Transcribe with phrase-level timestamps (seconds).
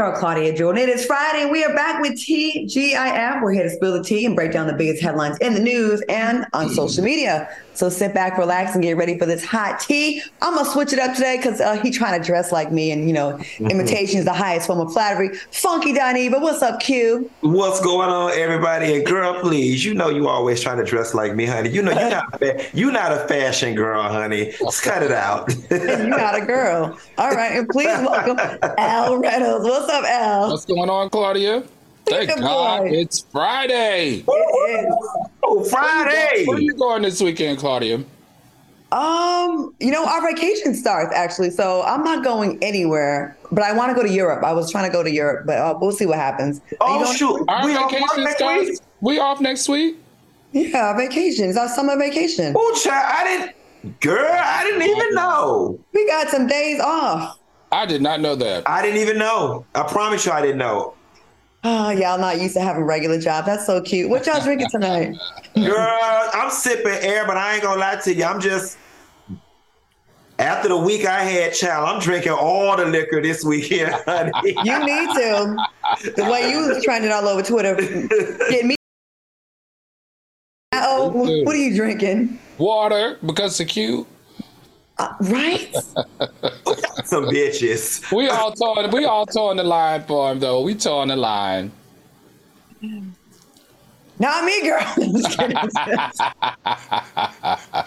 [0.00, 0.82] Girl Claudia Jordan.
[0.82, 3.42] It is Friday, we are back with TGIF.
[3.42, 6.02] We're here to spill the tea and break down the biggest headlines in the news
[6.08, 7.54] and on social media.
[7.80, 10.20] So sit back, relax, and get ready for this hot tea.
[10.42, 13.08] I'm gonna switch it up today because uh, he trying to dress like me, and
[13.08, 15.34] you know, imitation is the highest form of flattery.
[15.50, 17.30] Funky Dineva, what's up, Q?
[17.40, 18.94] What's going on, everybody?
[18.96, 21.70] And girl, please, you know you always trying to dress like me, honey.
[21.70, 24.52] You know you're not fa- you not a fashion girl, honey.
[24.60, 25.50] Let's cut it out.
[25.70, 26.98] you're not a girl.
[27.16, 28.38] All right, and please welcome
[28.76, 29.64] Al Reynolds.
[29.64, 30.50] What's up, Al?
[30.50, 31.64] What's going on, Claudia?
[32.10, 32.90] Thank Good God boy.
[32.92, 34.24] it's Friday.
[34.26, 34.94] It is.
[35.42, 36.44] oh, Friday.
[36.46, 38.04] Where are you going this weekend, Claudia?
[38.92, 43.36] Um, you know, our vacation starts actually, so I'm not going anywhere.
[43.52, 44.42] But I want to go to Europe.
[44.44, 46.60] I was trying to go to Europe, but uh, we'll see what happens.
[46.80, 48.68] Oh going- shoot, Our we off vacation next starts.
[48.70, 48.78] week.
[49.00, 49.96] We off next week.
[50.52, 51.48] Yeah, vacation.
[51.48, 52.54] It's our summer vacation.
[52.56, 54.00] Oh, child, I didn't.
[54.00, 55.78] Girl, I didn't even know.
[55.94, 57.38] We got some days off.
[57.72, 58.68] I did not know that.
[58.68, 59.64] I didn't even know.
[59.76, 60.94] I promise you, I didn't know.
[61.62, 63.44] Oh, y'all not used to having regular job.
[63.44, 64.08] That's so cute.
[64.08, 65.14] What y'all drinking tonight?
[65.54, 68.24] Girl, I'm sipping air, but I ain't gonna lie to you.
[68.24, 68.78] I'm just
[70.38, 71.86] after the week I had, child.
[71.86, 74.32] I'm drinking all the liquor this weekend, honey.
[74.44, 75.66] You need to.
[76.16, 77.74] The way you was trending all over Twitter.
[78.48, 78.76] Get me.
[80.72, 82.38] Oh, what are you drinking?
[82.56, 84.06] Water because it's cute.
[85.00, 85.74] Uh, right?
[87.04, 88.12] Some bitches.
[88.14, 88.90] We all towing.
[88.90, 90.60] We all towing the line for him though.
[90.60, 91.72] We towing the line.
[94.18, 94.94] Not me, girl.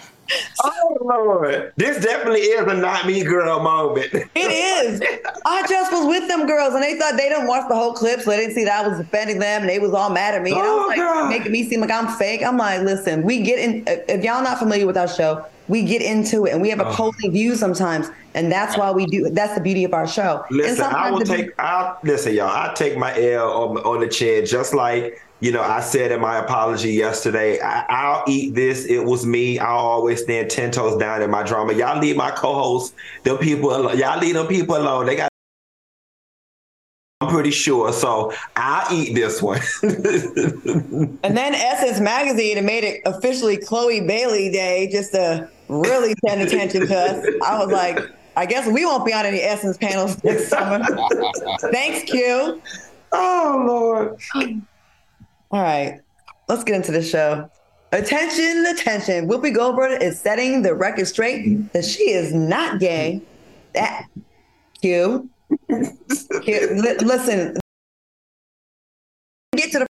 [0.62, 4.08] Oh Lord, this definitely is a not me girl moment.
[4.12, 5.00] It is.
[5.44, 8.20] I just was with them girls, and they thought they didn't watch the whole clip,
[8.20, 10.42] so they didn't see that I was defending them, and they was all mad at
[10.42, 10.52] me.
[10.52, 11.28] And I Oh, was like, God.
[11.28, 12.42] making me seem like I'm fake.
[12.42, 13.84] I'm like, listen, we get in.
[13.86, 16.90] If y'all not familiar with our show, we get into it, and we have Oh.
[16.90, 19.28] opposing views sometimes, and that's why we do.
[19.30, 20.44] That's the beauty of our show.
[20.50, 21.50] Listen, I will take.
[21.58, 22.48] I listen, y'all.
[22.48, 25.60] I take my L on, on the chin, just like you know.
[25.60, 27.60] I said in my apology yesterday.
[27.60, 28.86] I, I'll eat this.
[28.86, 29.58] It was me.
[29.58, 31.74] I'll always stand ten toes down in my drama.
[31.74, 33.98] Y'all leave my co-hosts, them people alone.
[33.98, 35.04] Y'all leave them people alone.
[35.04, 35.28] They got.
[37.20, 37.92] I'm pretty sure.
[37.92, 39.60] So I'll eat this one.
[41.24, 46.86] And then Essence Magazine made it officially Chloe Bailey Day just to really send attention
[46.86, 47.26] to us.
[47.44, 47.98] I was like,
[48.36, 50.84] I guess we won't be on any Essence panels next summer.
[51.70, 52.60] Thanks, Q.
[53.12, 54.20] oh Lord.
[54.34, 54.66] Um,
[55.54, 56.00] All right,
[56.48, 57.48] let's get into the show.
[57.92, 59.28] Attention, attention.
[59.28, 63.22] Whoopi Goldberg is setting the record straight that she is not gay.
[63.72, 64.08] That
[64.80, 65.30] Q.
[65.68, 67.56] Q listen.
[69.56, 69.86] Get to the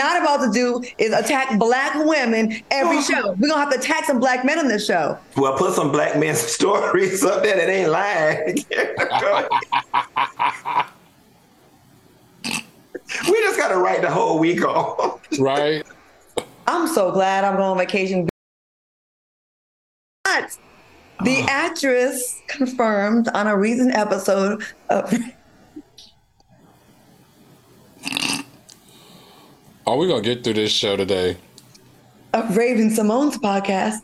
[0.00, 3.02] not about to do is attack black women every oh.
[3.02, 3.32] show.
[3.32, 5.18] We're gonna have to attack some black men on this show.
[5.36, 8.64] Well, put some black men's stories up there that ain't lying.
[13.28, 15.20] we just gotta write the whole week off.
[15.38, 15.84] Right.
[16.66, 18.28] I'm so glad I'm going on vacation.
[20.24, 20.56] But
[21.24, 21.46] the ah.
[21.48, 25.12] actress confirmed on a recent episode of
[29.86, 31.38] Are we gonna get through this show today?
[32.34, 34.02] of Raven-Symoné's podcast,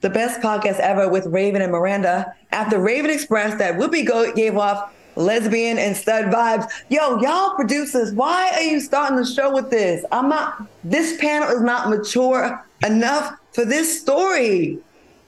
[0.00, 4.56] the best podcast ever with Raven and Miranda, after Raven expressed that Whoopi go- gave
[4.56, 6.70] off lesbian and stud vibes.
[6.88, 10.04] Yo, y'all producers, why are you starting the show with this?
[10.10, 14.78] I'm not, this panel is not mature enough for this story.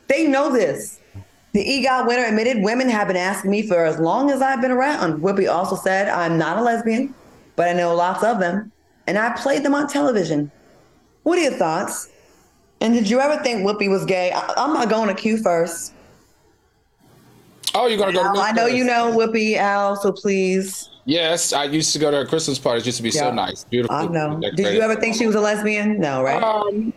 [0.08, 0.98] They know this.
[1.52, 4.70] The EGOT winner admitted women have been asking me for as long as I've been
[4.70, 5.20] around.
[5.20, 7.14] Whoopi also said, I'm not a lesbian,
[7.56, 8.72] but I know lots of them,
[9.06, 10.50] and I played them on television.
[11.24, 12.08] What are your thoughts?
[12.80, 14.32] And did you ever think Whoopi was gay?
[14.32, 15.92] I, I'm not going to Q first.
[17.74, 20.90] Oh, you're gonna go to Al, I know you know Whoopi, Al, so please.
[21.04, 22.86] Yes, I used to go to her Christmas parties.
[22.86, 23.96] Used to be so nice, beautiful.
[23.96, 24.40] I know.
[24.40, 25.98] Did you ever think she was a lesbian?
[25.98, 26.42] No, right?
[26.42, 26.92] Um,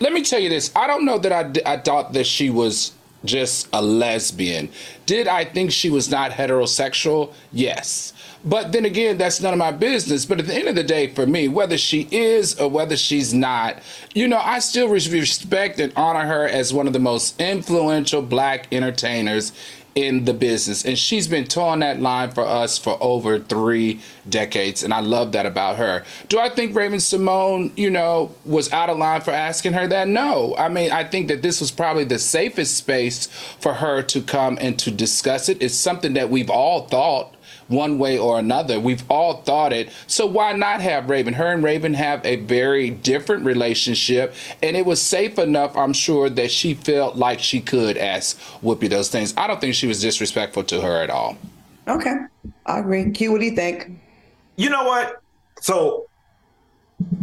[0.00, 0.70] let me tell you this.
[0.74, 2.92] I don't know that I, I thought that she was
[3.24, 4.68] just a lesbian.
[5.06, 7.32] Did I think she was not heterosexual?
[7.52, 8.12] Yes.
[8.44, 10.26] But then again, that's none of my business.
[10.26, 13.32] But at the end of the day, for me, whether she is or whether she's
[13.32, 13.78] not,
[14.14, 18.66] you know, I still respect and honor her as one of the most influential black
[18.72, 19.52] entertainers
[19.94, 20.84] in the business.
[20.84, 24.82] And she's been towing that line for us for over three decades.
[24.82, 26.04] And I love that about her.
[26.28, 30.08] Do I think Raven-Symoné, you know, was out of line for asking her that?
[30.08, 30.54] No.
[30.56, 33.26] I mean, I think that this was probably the safest space
[33.60, 35.62] for her to come and to discuss it.
[35.62, 37.34] It's something that we've all thought
[37.68, 38.78] one way or another.
[38.80, 39.90] We've all thought it.
[40.06, 41.34] So why not have Raven?
[41.34, 46.30] Her and Raven have a very different relationship, and it was safe enough, I'm sure,
[46.30, 49.34] that she felt like she could ask Whoopi those things.
[49.36, 51.36] I don't think she was disrespectful to her at all.
[51.88, 52.14] Okay,
[52.66, 53.10] I agree.
[53.10, 53.90] Q, what do you think?
[54.56, 55.20] You know what?
[55.60, 56.06] So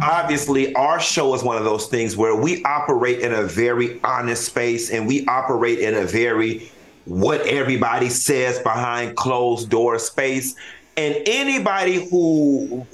[0.02, 4.44] obviously our show is one of those things where we operate in a very honest
[4.44, 6.70] space and we operate in a very
[7.04, 10.54] what everybody says behind closed door space
[10.96, 12.86] and anybody who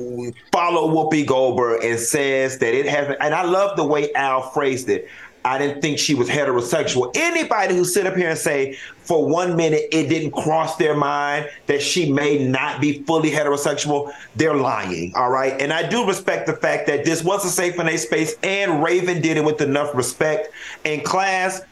[0.53, 4.89] follow Whoopi Goldberg and says that it hasn't, and I love the way Al phrased
[4.89, 5.09] it.
[5.45, 7.11] I didn't think she was heterosexual.
[7.17, 11.49] Anybody who sit up here and say for one minute it didn't cross their mind
[11.67, 15.13] that she may not be fully heterosexual, they're lying.
[15.15, 15.61] All right.
[15.61, 18.83] And I do respect the fact that this was a safe and a space and
[18.83, 20.53] Raven did it with enough respect
[20.85, 21.63] and class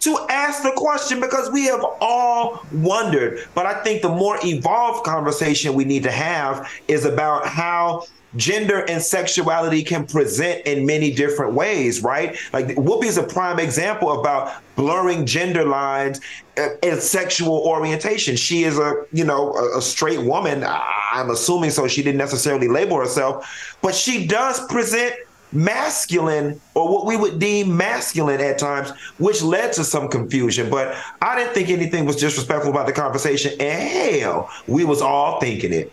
[0.00, 3.46] to ask the question because we have all wondered.
[3.54, 8.04] But I think the more evolved conversation we need to have is about how
[8.36, 12.36] gender and sexuality can present in many different ways, right?
[12.52, 16.20] Like Whoopi is a prime example about blurring gender lines
[16.56, 18.36] and sexual orientation.
[18.36, 20.62] She is a, you know, a, a straight woman.
[20.64, 21.88] I'm assuming so.
[21.88, 25.14] She didn't necessarily label herself, but she does present
[25.52, 30.70] masculine or what we would deem masculine at times, which led to some confusion.
[30.70, 33.52] But I didn't think anything was disrespectful about the conversation.
[33.60, 35.92] And hell, we was all thinking it.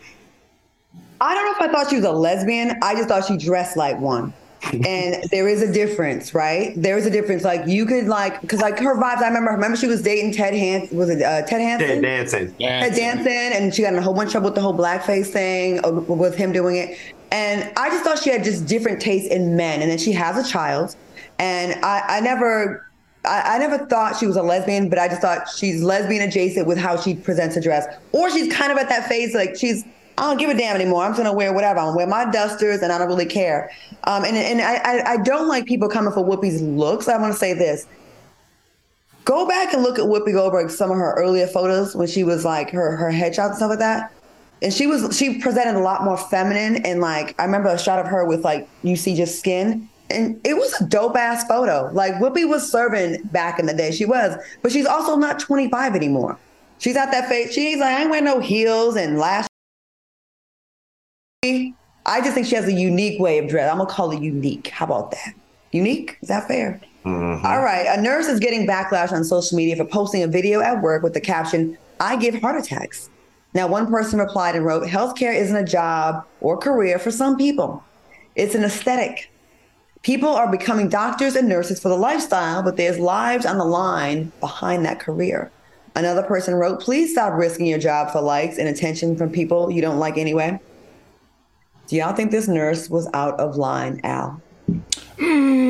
[1.21, 2.77] I don't know if I thought she was a lesbian.
[2.81, 4.33] I just thought she dressed like one.
[4.85, 6.73] and there is a difference, right?
[6.75, 7.43] There is a difference.
[7.43, 9.21] Like you could like, cause like her vibes.
[9.21, 9.51] I remember.
[9.51, 10.97] Remember she was dating Ted Hanson.
[10.97, 11.87] Was it uh, Ted Hanson?
[11.87, 12.55] Ted Danson.
[12.57, 15.27] Ted Danson, and she got in a whole bunch of trouble with the whole blackface
[15.27, 16.97] thing uh, with him doing it.
[17.31, 19.81] And I just thought she had just different tastes in men.
[19.81, 20.95] And then she has a child,
[21.39, 22.89] and I, I never
[23.25, 26.67] I, I, never thought she was a lesbian, but I just thought she's lesbian adjacent
[26.67, 27.85] with how she presents a dress.
[28.11, 29.83] Or she's kind of at that phase like she's
[30.17, 31.03] I don't give a damn anymore.
[31.03, 31.79] I'm just gonna wear whatever.
[31.79, 33.71] I'm gonna wear my dusters, and I don't really care.
[34.05, 37.07] Um, and and I, I don't like people coming for Whoopi's looks.
[37.07, 37.85] I want to say this.
[39.25, 42.45] Go back and look at Whoopi Goldberg, some of her earlier photos when she was
[42.45, 44.13] like her her headshots and stuff like that.
[44.61, 47.99] And she was she presented a lot more feminine and like I remember a shot
[47.99, 49.89] of her with like you see just skin.
[50.09, 51.89] And it was a dope ass photo.
[51.91, 53.91] Like Whoopi was serving back in the day.
[53.91, 56.37] She was, but she's also not 25 anymore.
[56.77, 57.53] She's at that face.
[57.53, 59.47] She's like, I ain't wearing no heels and lash
[62.05, 63.71] I just think she has a unique way of dress.
[63.71, 64.67] I'm gonna call it unique.
[64.69, 65.33] How about that?
[65.71, 66.17] Unique?
[66.21, 66.81] Is that fair?
[67.03, 67.45] Mm-hmm.
[67.45, 67.85] All right.
[67.87, 71.13] A nurse is getting backlash on social media for posting a video at work with
[71.13, 73.09] the caption, I give heart attacks.
[73.55, 77.83] Now, one person replied and wrote, Healthcare isn't a job or career for some people,
[78.35, 79.31] it's an aesthetic.
[80.01, 84.31] People are becoming doctors and nurses for the lifestyle, but there's lives on the line
[84.39, 85.49] behind that career.
[85.95, 89.81] Another person wrote, Please stop risking your job for likes and attention from people you
[89.81, 90.59] don't like anyway.
[91.87, 94.41] Do y'all think this nurse was out of line, Al?
[95.17, 95.64] Mm,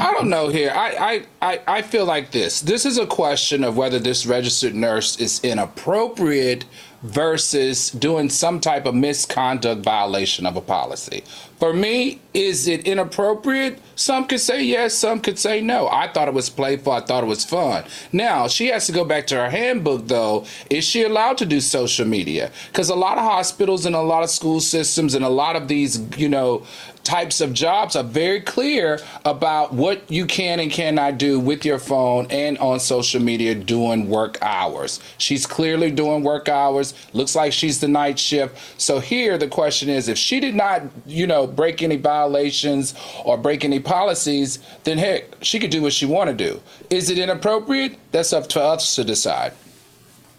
[0.00, 0.72] I don't know here.
[0.74, 2.62] I, I, I, I feel like this.
[2.62, 6.64] This is a question of whether this registered nurse is inappropriate
[7.02, 11.22] versus doing some type of misconduct violation of a policy.
[11.58, 13.78] For me, is it inappropriate?
[13.94, 15.88] Some could say yes, some could say no.
[15.88, 17.84] I thought it was playful, I thought it was fun.
[18.12, 20.46] Now, she has to go back to her handbook though.
[20.70, 22.50] Is she allowed to do social media?
[22.68, 25.68] Because a lot of hospitals and a lot of school systems and a lot of
[25.68, 26.66] these, you know,
[27.10, 31.80] types of jobs are very clear about what you can and cannot do with your
[31.80, 35.00] phone and on social media doing work hours.
[35.18, 36.94] She's clearly doing work hours.
[37.12, 38.80] Looks like she's the night shift.
[38.80, 43.36] So here the question is if she did not, you know, break any violations or
[43.36, 46.62] break any policies, then heck, she could do what she want to do.
[46.90, 47.98] Is it inappropriate?
[48.12, 49.52] That's up to us to decide.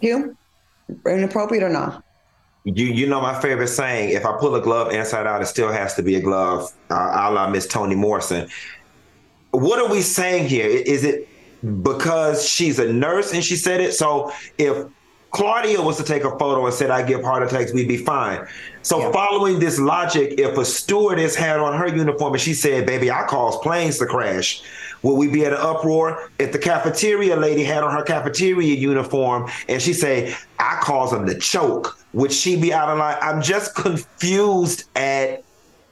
[0.00, 0.34] You?
[1.04, 2.02] Inappropriate or not?
[2.64, 5.72] You you know my favorite saying: if I pull a glove inside out, it still
[5.72, 6.72] has to be a glove.
[6.90, 8.48] Uh, a la Miss Toni Morrison.
[9.50, 10.66] What are we saying here?
[10.66, 11.28] Is it
[11.82, 13.94] because she's a nurse and she said it?
[13.94, 14.86] So if
[15.32, 18.46] Claudia was to take a photo and said, I give heart attacks, we'd be fine.
[18.82, 19.12] So, yeah.
[19.12, 23.24] following this logic, if a stewardess had on her uniform and she said, Baby, I
[23.24, 24.62] cause planes to crash,
[25.02, 26.30] would we be at an uproar?
[26.38, 31.26] If the cafeteria lady had on her cafeteria uniform and she say, I cause them
[31.26, 33.16] to choke, would she be out of line?
[33.20, 35.42] I'm just confused at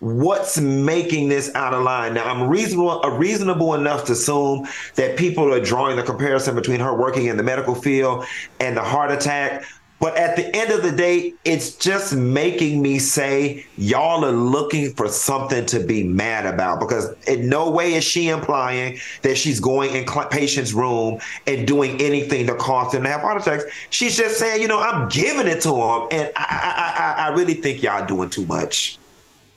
[0.01, 2.15] what's making this out of line.
[2.15, 6.81] Now, I'm reasonable, uh, reasonable enough to assume that people are drawing the comparison between
[6.81, 8.25] her working in the medical field
[8.61, 9.65] and the heart attack.
[10.01, 14.95] But at the end of the day, it's just making me say y'all are looking
[14.95, 19.61] for something to be mad about because in no way is she implying that she's
[19.61, 23.65] going in patient's room and doing anything to cause them to have heart attacks.
[23.91, 27.29] She's just saying, you know, I'm giving it to them, and I, I, I, I
[27.35, 29.00] really think y'all doing too much.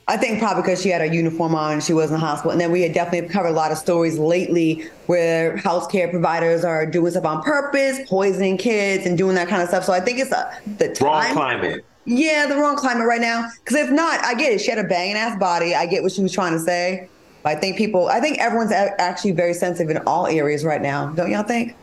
[0.06, 2.50] I think probably because she had her uniform on, and she was in the hospital.
[2.50, 6.84] And then we had definitely covered a lot of stories lately where healthcare providers are
[6.84, 9.84] doing stuff on purpose, poisoning kids and doing that kind of stuff.
[9.84, 11.06] So I think it's a, uh, the time.
[11.06, 11.84] Wrong climate.
[12.04, 13.48] Yeah, the wrong climate right now.
[13.64, 14.60] Because if not, I get it.
[14.60, 15.74] She had a banging ass body.
[15.74, 17.08] I get what she was trying to say.
[17.42, 21.12] But I think people, I think everyone's actually very sensitive in all areas right now.
[21.12, 21.76] Don't y'all think?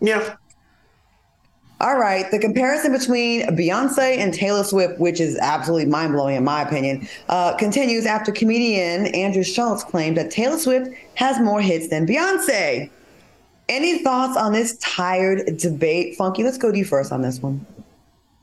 [0.00, 0.36] Yeah.
[1.80, 6.42] All right, the comparison between Beyonce and Taylor Swift, which is absolutely mind blowing in
[6.42, 11.86] my opinion, uh, continues after comedian Andrew Schulz claimed that Taylor Swift has more hits
[11.86, 12.90] than Beyonce.
[13.68, 16.16] Any thoughts on this tired debate?
[16.16, 17.64] Funky, let's go to you first on this one.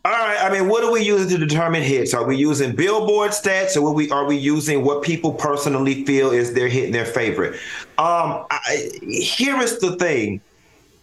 [0.06, 0.38] All right.
[0.40, 2.14] I mean, what are we using to determine hits?
[2.14, 6.30] Are we using Billboard stats, or are we are we using what people personally feel
[6.30, 7.54] is their hit and their favorite?
[7.98, 10.42] Um, I, here is the thing: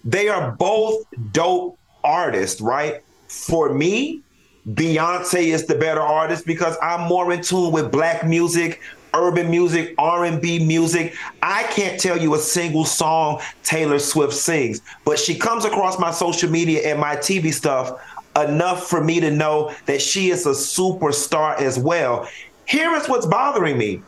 [0.04, 3.02] they are both dope artist, right?
[3.28, 4.22] For me,
[4.68, 8.80] Beyonce is the better artist because I'm more in tune with black music,
[9.14, 11.14] urban music, R&B music.
[11.42, 16.10] I can't tell you a single song Taylor Swift sings, but she comes across my
[16.10, 18.00] social media and my TV stuff
[18.36, 22.28] enough for me to know that she is a superstar as well.
[22.66, 24.02] Here is what's bothering me.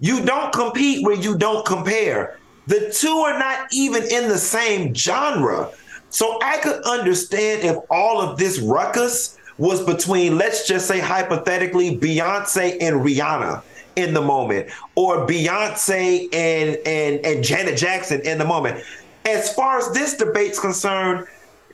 [0.00, 2.38] You don't compete where you don't compare.
[2.66, 5.70] The two are not even in the same genre.
[6.14, 11.98] So I could understand if all of this ruckus was between, let's just say hypothetically,
[11.98, 13.64] Beyonce and Rihanna
[13.96, 18.84] in the moment, or Beyonce and and and Janet Jackson in the moment.
[19.26, 21.26] As far as this debate's concerned,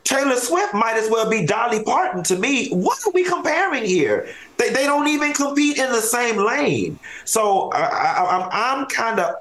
[0.04, 2.70] Taylor Swift might as well be Dolly Parton to me.
[2.70, 4.26] What are we comparing here?
[4.56, 6.98] They, they don't even compete in the same lane.
[7.26, 9.34] So I, I'm kind of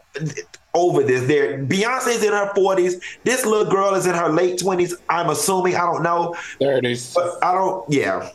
[0.74, 1.28] over this.
[1.28, 3.02] There, Beyonce's in her 40s.
[3.24, 4.94] This little girl is in her late 20s.
[5.10, 5.76] I'm assuming.
[5.76, 6.36] I don't know.
[6.60, 7.14] 30s.
[7.14, 7.90] But I don't.
[7.90, 8.30] Yeah.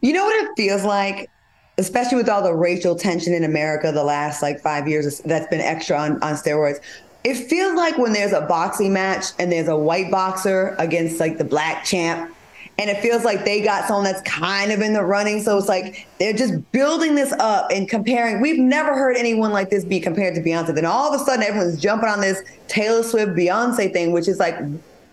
[0.00, 1.30] You know what it feels like,
[1.78, 5.60] especially with all the racial tension in America the last like five years that's been
[5.60, 6.80] extra on, on steroids.
[7.24, 11.38] It feels like when there's a boxing match and there's a white boxer against like
[11.38, 12.34] the black champ
[12.82, 15.40] and it feels like they got someone that's kind of in the running.
[15.40, 18.40] So it's like they're just building this up and comparing.
[18.40, 20.74] We've never heard anyone like this be compared to Beyonce.
[20.74, 24.40] Then all of a sudden, everyone's jumping on this Taylor Swift Beyonce thing, which is
[24.40, 24.58] like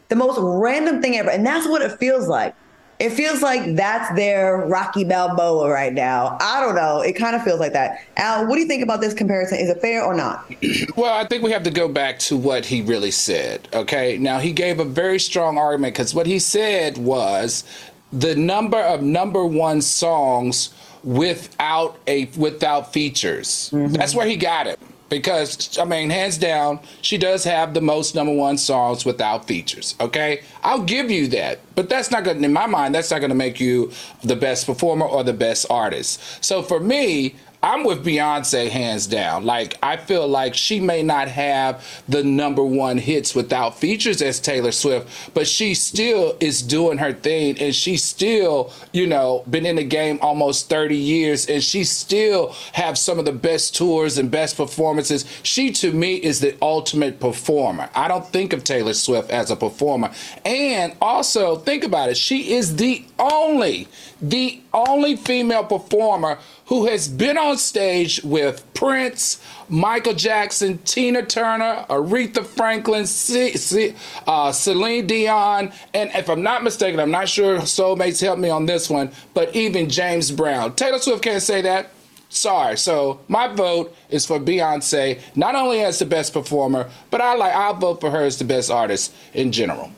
[0.07, 1.29] the most random thing ever.
[1.29, 2.55] And that's what it feels like
[2.99, 6.37] it feels like that's their Rocky Balboa right now.
[6.41, 6.99] I don't know.
[6.99, 8.03] It kind of feels like that.
[8.17, 9.57] Al, what do you think about this comparison?
[9.57, 10.45] Is it fair or not?
[10.97, 13.69] well, I think we have to go back to what he really said.
[13.73, 14.17] Okay.
[14.17, 17.63] Now, he gave a very strong argument because what he said was
[18.11, 23.69] the number of number one songs without a without features.
[23.71, 23.93] Mm-hmm.
[23.93, 24.77] That's where he got it
[25.09, 29.95] because I mean, hands down, she does have the most number one songs without features.
[29.99, 33.35] Okay, I'll give you that, but that's not gonna, in my mind, that's not gonna
[33.35, 33.91] make you
[34.23, 36.43] the best performer or the best artist.
[36.43, 39.45] So for me, I'm with Beyonce hands down.
[39.45, 44.39] Like I feel like she may not have the number one hits without features as
[44.39, 49.65] Taylor Swift, but she still is doing her thing and she's still, you know, been
[49.65, 54.17] in the game almost 30 years and she still have some of the best tours
[54.17, 55.25] and best performances.
[55.43, 57.89] She to me is the ultimate performer.
[57.93, 60.11] I don't think of Taylor Swift as a performer.
[60.45, 63.89] And also think about it, she is the only
[64.21, 66.37] the only female performer
[66.69, 73.95] who has been on stage with Prince, Michael Jackson, Tina Turner, Aretha Franklin, C- C-
[74.27, 78.67] uh, Celine Dion, and if I'm not mistaken, I'm not sure Soulmates helped me on
[78.67, 80.75] this one, but even James Brown.
[80.75, 81.89] Taylor Swift can't say that.
[82.29, 82.77] Sorry.
[82.77, 87.53] So my vote is for Beyonce, not only as the best performer, but I like
[87.55, 89.91] I'll vote for her as the best artist in general.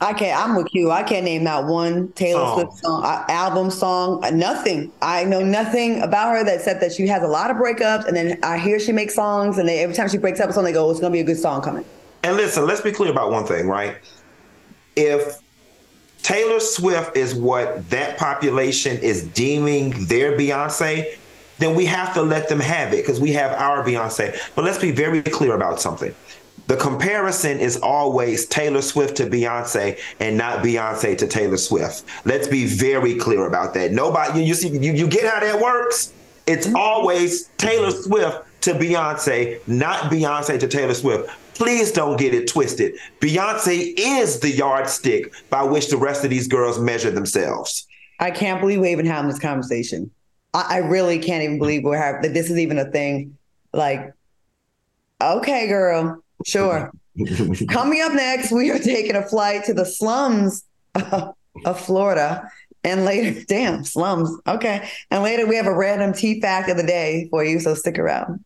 [0.00, 0.38] I can't.
[0.38, 0.90] I'm with you.
[0.90, 2.54] I can't name that one Taylor oh.
[2.54, 4.92] Swift song, album song, uh, nothing.
[5.00, 8.16] I know nothing about her that said that she has a lot of breakups, and
[8.16, 10.74] then I hear she makes songs, and they, every time she breaks up someone, they
[10.74, 11.84] go, "It's going to be a good song coming."
[12.22, 13.96] And listen, let's be clear about one thing, right?
[14.96, 15.40] If
[16.22, 21.18] Taylor Swift is what that population is deeming their Beyonce,
[21.58, 24.36] then we have to let them have it because we have our Beyonce.
[24.54, 26.14] But let's be very clear about something
[26.66, 32.04] the comparison is always Taylor Swift to Beyonce and not Beyonce to Taylor Swift.
[32.24, 33.92] Let's be very clear about that.
[33.92, 36.12] Nobody, you, you see, you, you get how that works?
[36.46, 36.76] It's mm-hmm.
[36.76, 41.30] always Taylor Swift to Beyonce, not Beyonce to Taylor Swift.
[41.54, 42.94] Please don't get it twisted.
[43.20, 47.86] Beyonce is the yardstick by which the rest of these girls measure themselves.
[48.18, 50.10] I can't believe we're even having this conversation.
[50.54, 52.32] I, I really can't even believe we're having that.
[52.32, 53.36] This is even a thing.
[53.72, 54.14] Like,
[55.20, 56.92] okay, girl, Sure.
[57.68, 60.64] Coming up next, we are taking a flight to the slums
[61.64, 62.50] of Florida
[62.82, 64.30] And later, damn, slums.
[64.46, 64.88] Okay.
[65.10, 67.60] And later, we have a random tea fact of the day for you.
[67.60, 68.44] So stick around.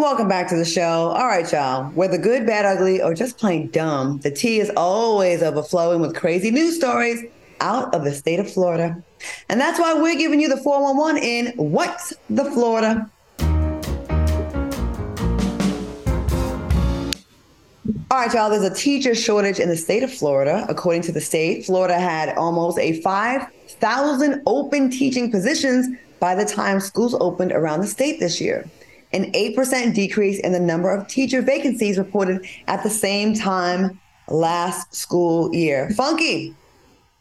[0.00, 1.10] Welcome back to the show.
[1.10, 1.90] All right, y'all.
[1.90, 6.50] Whether good, bad, ugly, or just plain dumb, the tea is always overflowing with crazy
[6.50, 7.22] news stories
[7.60, 9.04] out of the state of Florida.
[9.50, 13.10] And that's why we're giving you the 411 in What's the Florida?
[18.10, 20.64] All right, y'all, there's a teacher shortage in the state of Florida.
[20.70, 26.80] According to the state, Florida had almost a 5,000 open teaching positions by the time
[26.80, 28.66] schools opened around the state this year
[29.12, 34.94] an 8% decrease in the number of teacher vacancies reported at the same time last
[34.94, 35.90] school year.
[35.90, 36.54] Funky,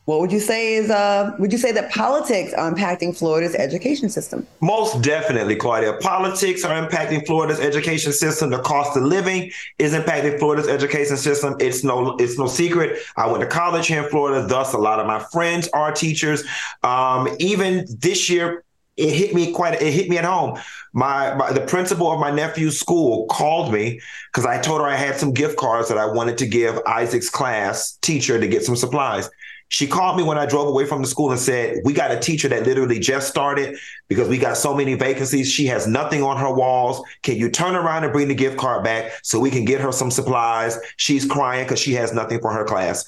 [0.10, 4.10] what would you say is uh would you say that politics are impacting Florida's education
[4.10, 4.48] system?
[4.60, 5.94] Most definitely, Claudia.
[6.02, 8.50] Politics are impacting Florida's education system.
[8.50, 11.56] The cost of living is impacting Florida's education system.
[11.60, 12.98] It's no it's no secret.
[13.18, 16.44] I went to college here in Florida, thus a lot of my friends are teachers.
[16.82, 18.64] Um, even this year,
[19.00, 20.60] it hit me quite it hit me at home.
[20.92, 24.02] My, my the principal of my nephew's school called me
[24.32, 27.30] because i told her i had some gift cards that i wanted to give isaac's
[27.30, 29.30] class teacher to get some supplies.
[29.72, 32.20] She called me when i drove away from the school and said we got a
[32.20, 33.78] teacher that literally just started
[34.10, 35.50] because we got so many vacancies.
[35.50, 37.02] She has nothing on her walls.
[37.22, 39.92] Can you turn around and bring the gift card back so we can get her
[39.92, 40.78] some supplies?
[40.98, 43.06] She's crying because she has nothing for her class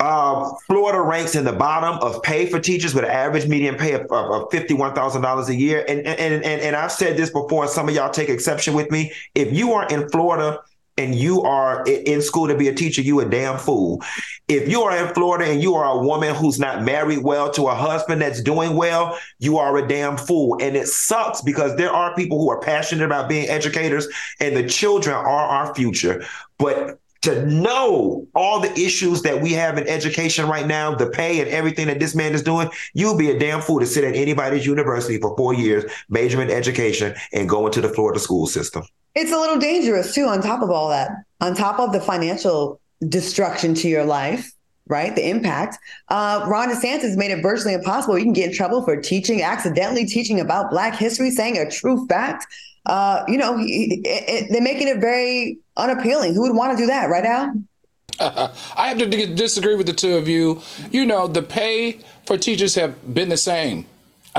[0.00, 3.92] uh, Florida ranks in the bottom of pay for teachers with an average median pay
[3.92, 5.84] of, of, of $51,000 a year.
[5.86, 8.90] And, and, and, and I've said this before, and some of y'all take exception with
[8.90, 9.12] me.
[9.34, 10.60] If you are in Florida
[10.96, 14.02] and you are in school to be a teacher, you a damn fool.
[14.48, 17.68] If you are in Florida and you are a woman who's not married well to
[17.68, 20.58] a husband that's doing well, you are a damn fool.
[20.62, 24.08] And it sucks because there are people who are passionate about being educators
[24.40, 26.24] and the children are our future.
[26.58, 31.40] But to know all the issues that we have in education right now, the pay
[31.40, 34.14] and everything that this man is doing, you'll be a damn fool to sit at
[34.14, 38.82] anybody's university for four years, major in education, and go into the Florida school system.
[39.14, 42.80] It's a little dangerous too, on top of all that, on top of the financial
[43.08, 44.52] destruction to your life,
[44.86, 45.14] right?
[45.14, 45.78] The impact.
[46.08, 48.18] Uh, Ron DeSantis made it virtually impossible.
[48.18, 52.06] You can get in trouble for teaching, accidentally teaching about Black history, saying a true
[52.06, 52.46] fact
[52.86, 56.34] uh, you know, it, it, they're making it very unappealing.
[56.34, 57.54] Who would want to do that, right Al?
[58.20, 60.60] I have to disagree with the two of you.
[60.90, 63.86] You know, the pay for teachers have been the same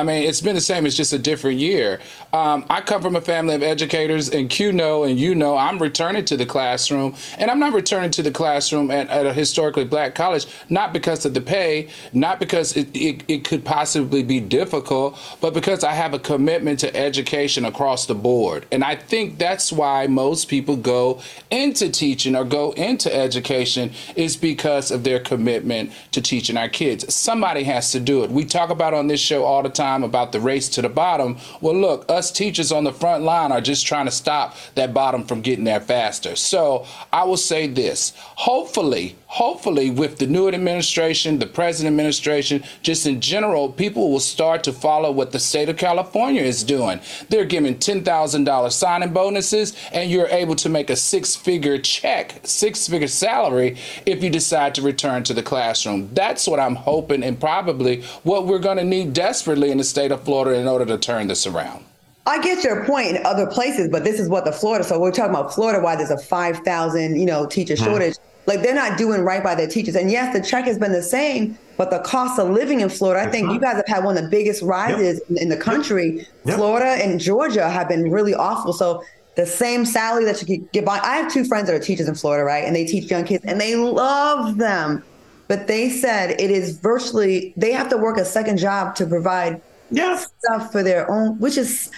[0.02, 0.88] I mean, it's been the same.
[0.88, 2.00] It's just a different year.
[2.34, 5.78] Um, I come from a family of educators, and Q know and you know I'm
[5.78, 9.86] returning to the classroom, and I'm not returning to the classroom at, at a historically
[9.86, 14.40] black college, not because of the pay, not because it, it, it could possibly be
[14.40, 18.66] difficult, but because I have a commitment to education across the board.
[18.72, 24.36] And I think that's why most people go into teaching or go into education is
[24.36, 27.14] because of their commitment to teaching our kids.
[27.14, 28.32] Somebody has to do it.
[28.32, 30.90] We talk about on this show all the time time about the race to the
[30.90, 31.38] bottom.
[31.60, 35.26] Well, look, us teachers on the front line are just trying to stop that bottom
[35.26, 36.36] from getting there faster.
[36.36, 43.06] So I will say this hopefully, hopefully, with the new administration, the present administration, just
[43.06, 47.00] in general, people will start to follow what the state of California is doing.
[47.30, 52.88] They're giving $10,000 signing bonuses, and you're able to make a six figure check, six
[52.88, 56.10] figure salary if you decide to return to the classroom.
[56.14, 60.12] That's what I'm hoping, and probably what we're going to need desperately in the state
[60.12, 61.86] of Florida in order to turn this around.
[62.26, 64.84] I get your point in other places, but this is what the Florida.
[64.84, 67.84] So we're talking about Florida, why there's a five thousand, you know, teacher hmm.
[67.84, 68.16] shortage.
[68.48, 69.96] Like they're not doing right by their teachers.
[69.96, 73.28] And yes, the check has been the same, but the cost of living in Florida,
[73.28, 75.30] I think you guys have had one of the biggest rises yep.
[75.30, 76.28] in, in, the country.
[76.46, 76.58] Yep.
[76.58, 78.74] Florida and Georgia have been really awful.
[78.74, 79.04] So
[79.36, 81.00] the same salary that you could get by.
[81.00, 82.66] I have two friends that are teachers in Florida, right?
[82.66, 85.04] And they teach young kids and they love them.
[85.52, 89.62] But they said it is virtually they have to work a second job to provide
[89.90, 90.16] yeah.
[90.16, 91.92] stuff for their own, which is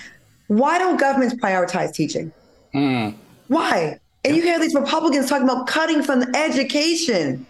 [0.47, 2.31] why don't governments prioritize teaching?
[2.73, 3.13] Mm.
[3.49, 3.99] Why?
[4.25, 7.45] And you hear these Republicans talking about cutting from education.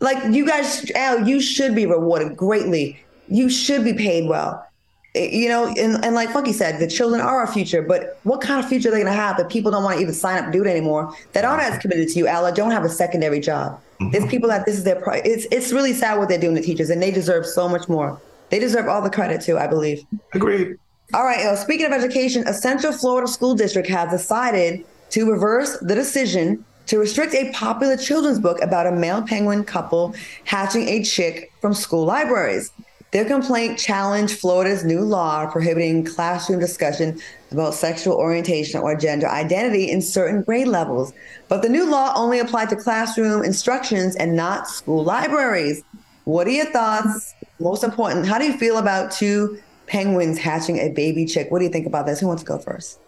[0.00, 2.98] Like you guys, Al, you should be rewarded greatly.
[3.28, 4.66] You should be paid well.
[5.14, 8.58] You know, and, and like Funky said, the children are our future, but what kind
[8.58, 10.46] of future are they going to have if people don't want to even sign up
[10.46, 13.38] to do it anymore, that aren't as committed to you, Al, don't have a secondary
[13.38, 13.80] job?
[14.00, 14.10] Mm-hmm.
[14.10, 16.62] There's people that this is their, pri- it's, it's really sad what they're doing to
[16.62, 18.20] teachers, and they deserve so much more.
[18.50, 20.04] They deserve all the credit too, I believe.
[20.32, 20.78] Agreed.
[21.12, 21.46] All right.
[21.46, 26.64] Uh, speaking of education, a Central Florida school district has decided to reverse the decision
[26.86, 31.72] to restrict a popular children's book about a male penguin couple hatching a chick from
[31.72, 32.72] school libraries.
[33.14, 37.20] Their complaint challenged Florida's new law prohibiting classroom discussion
[37.52, 41.12] about sexual orientation or gender identity in certain grade levels.
[41.46, 45.84] But the new law only applied to classroom instructions and not school libraries.
[46.24, 47.36] What are your thoughts?
[47.60, 51.52] Most important, how do you feel about two penguins hatching a baby chick?
[51.52, 52.18] What do you think about this?
[52.18, 52.98] Who wants to go first?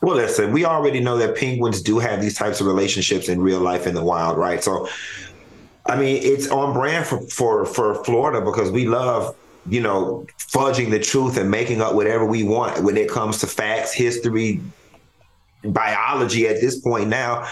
[0.00, 3.60] Well, listen, we already know that penguins do have these types of relationships in real
[3.60, 4.64] life in the wild, right?
[4.64, 4.88] So,
[5.90, 9.34] I mean, it's on brand for for for Florida because we love,
[9.68, 13.48] you know, fudging the truth and making up whatever we want when it comes to
[13.48, 14.60] facts, history,
[15.64, 17.48] biology at this point now.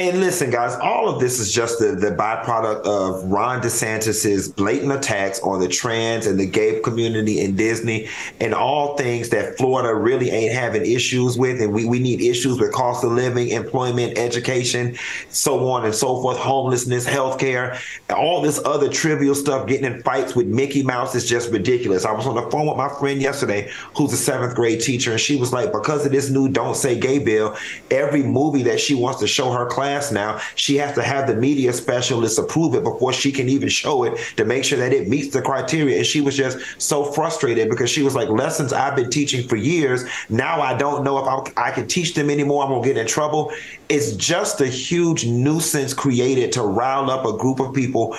[0.00, 4.92] And listen, guys, all of this is just the, the byproduct of Ron DeSantis's blatant
[4.92, 8.08] attacks on the trans and the gay community in Disney
[8.40, 11.60] and all things that Florida really ain't having issues with.
[11.60, 14.96] And we, we need issues with cost of living, employment, education,
[15.28, 20.34] so on and so forth, homelessness, healthcare, all this other trivial stuff, getting in fights
[20.34, 22.06] with Mickey Mouse is just ridiculous.
[22.06, 25.20] I was on the phone with my friend yesterday, who's a seventh grade teacher, and
[25.20, 27.54] she was like, because of this new Don't Say Gay bill,
[27.90, 31.26] every movie that she wants to show her class class now, she has to have
[31.26, 34.92] the media specialist approve it before she can even show it to make sure that
[34.92, 35.96] it meets the criteria.
[35.98, 39.56] And she was just so frustrated because she was like, lessons I've been teaching for
[39.56, 40.04] years.
[40.28, 41.26] Now I don't know if
[41.56, 42.62] I, I can teach them anymore.
[42.62, 43.52] I'm going to get in trouble.
[43.88, 48.16] It's just a huge nuisance created to rile up a group of people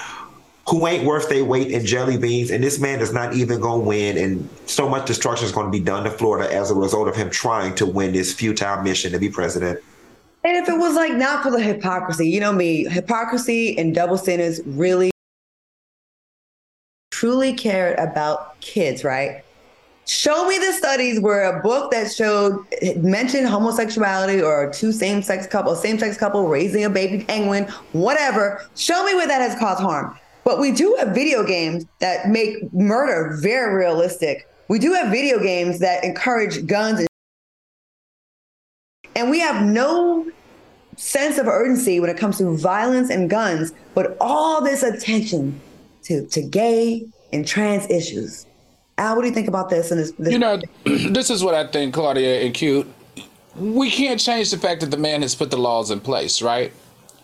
[0.69, 2.51] who ain't worth their weight in jelly beans.
[2.51, 4.17] And this man is not even going to win.
[4.17, 7.15] And so much destruction is going to be done to Florida as a result of
[7.15, 9.79] him trying to win this futile mission to be president.
[10.43, 14.17] And if it was like not for the hypocrisy, you know me, hypocrisy and double
[14.17, 15.11] standards really
[17.11, 19.43] truly cared about kids, right?
[20.07, 22.65] Show me the studies where a book that showed
[22.97, 28.67] mentioned homosexuality or two same-sex couple, same-sex couple raising a baby penguin, whatever.
[28.75, 30.17] Show me where that has caused harm.
[30.43, 34.49] But we do have video games that make murder very realistic.
[34.69, 37.07] We do have video games that encourage guns and
[39.15, 40.29] and we have no
[40.97, 45.59] sense of urgency when it comes to violence and guns, but all this attention
[46.03, 48.45] to, to gay and trans issues.
[48.97, 49.91] Al, what do you think about this?
[49.91, 52.91] And this, this- you know, this is what I think, Claudia and Q.
[53.55, 56.71] We can't change the fact that the man has put the laws in place, right?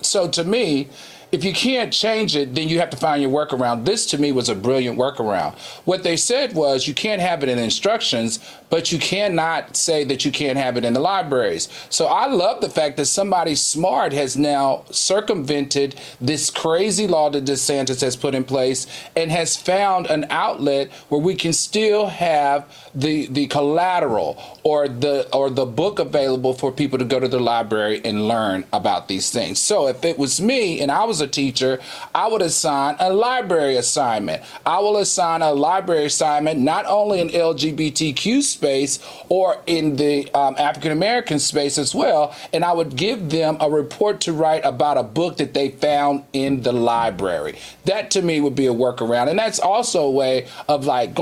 [0.02, 0.90] So to me,
[1.32, 3.86] if you can't change it, then you have to find your workaround.
[3.86, 5.58] This to me was a brilliant workaround.
[5.86, 10.26] What they said was you can't have it in instructions, but you cannot say that
[10.26, 11.70] you can't have it in the libraries.
[11.90, 17.46] So I love the fact that somebody smart has now circumvented this crazy law that
[17.46, 22.66] DeSantis has put in place and has found an outlet where we can still have
[22.94, 27.40] the the collateral or the or the book available for people to go to the
[27.40, 29.60] library and learn about these things.
[29.60, 31.80] So if it was me and I was a teacher,
[32.14, 34.44] I would assign a library assignment.
[34.66, 40.56] I will assign a library assignment not only in LGBTQ space or in the um,
[40.58, 44.98] African American space as well, and I would give them a report to write about
[44.98, 47.58] a book that they found in the library.
[47.86, 51.18] That to me would be a workaround, and that's also a way of like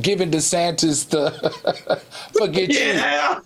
[0.00, 1.30] giving DeSantis the
[2.38, 3.34] forget yeah.
[3.36, 3.42] you.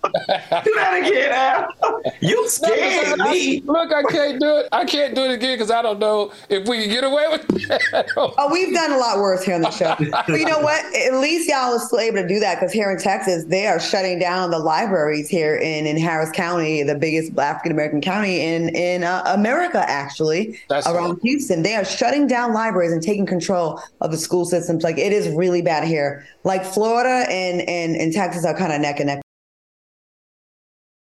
[0.64, 2.02] do that again, Al.
[2.20, 3.58] You scared no, me.
[3.58, 4.68] I, look, I can't do it.
[4.72, 7.46] I can't do it again because I don't know if we can get away with
[7.68, 8.06] that.
[8.16, 9.94] oh, we've done a lot worse here on the show.
[10.10, 10.84] but you know what?
[10.94, 13.80] At least y'all are still able to do that because here in Texas, they are
[13.80, 18.70] shutting down the libraries here in, in Harris County, the biggest African American county in
[18.70, 21.22] in uh, America, actually, That's around right.
[21.22, 21.62] Houston.
[21.62, 24.82] They are shutting down libraries and taking control of the school systems.
[24.82, 28.80] Like it is really bad here like Florida and, and, and Texas are kind of
[28.80, 29.20] neck and neck.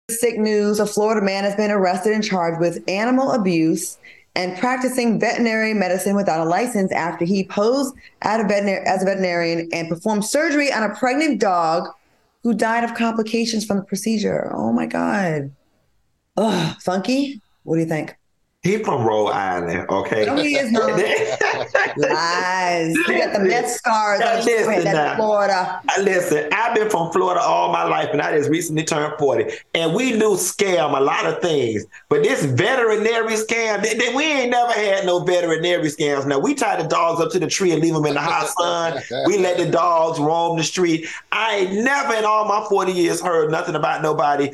[0.10, 3.98] Sick news a Florida man has been arrested and charged with animal abuse
[4.36, 9.70] and practicing veterinary medicine without a license after he posed as a, as a veterinarian
[9.74, 11.90] and performed surgery on a pregnant dog
[12.44, 14.52] who died of complications from the procedure.
[14.54, 15.52] Oh my God.
[16.38, 17.42] Ugh, funky.
[17.64, 18.16] What do you think?
[18.66, 20.26] He from Rhode Island, okay?
[20.26, 20.90] No, he is not.
[21.98, 22.96] Lies.
[23.06, 25.18] He got the meth scars on his head.
[25.18, 25.84] Florida.
[25.88, 29.54] Uh, listen, I've been from Florida all my life, and I just recently turned 40.
[29.76, 31.86] And we do scam a lot of things.
[32.10, 36.26] But this veterinary scam, they, they, we ain't never had no veterinary scams.
[36.26, 38.48] Now, we tie the dogs up to the tree and leave them in the hot
[38.48, 39.00] sun.
[39.28, 41.06] we let the dogs roam the street.
[41.32, 44.50] I ain't never in all my 40 years heard nothing about nobody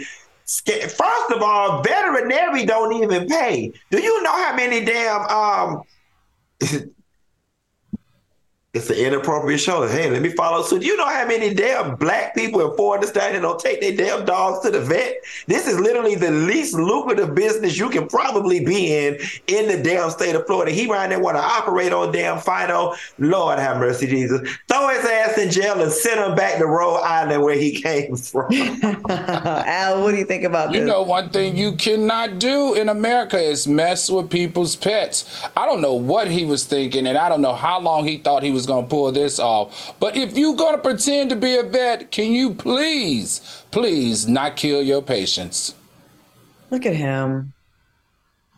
[0.60, 3.72] First of all, veterinary don't even pay.
[3.90, 5.82] Do you know how many damn um
[8.74, 9.86] it's an inappropriate show.
[9.86, 10.82] Hey, let me follow suit.
[10.82, 14.64] You know how many damn black people in Florida standing don't take their damn dogs
[14.64, 15.16] to the vet?
[15.48, 20.10] This is literally the least lucrative business you can probably be in in the damn
[20.10, 20.72] state of Florida.
[20.72, 22.94] He right there want to operate on damn Fido.
[23.20, 24.40] Lord have mercy, Jesus.
[24.70, 28.16] Throw his ass in jail and send him back to Rhode Island where he came
[28.16, 28.54] from.
[29.10, 30.88] Al, what do you think about You this?
[30.88, 35.44] know, one thing you cannot do in America is mess with people's pets.
[35.58, 38.44] I don't know what he was thinking, and I don't know how long he thought
[38.44, 39.96] he was going to pull this off.
[40.00, 44.56] But if you're going to pretend to be a vet, can you please, please not
[44.56, 45.76] kill your patients?
[46.70, 47.54] Look at him.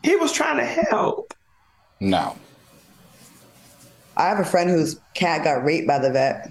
[0.02, 1.34] he was trying to help.
[2.00, 2.36] No.
[4.16, 6.50] I have a friend whose cat got raped by the vet.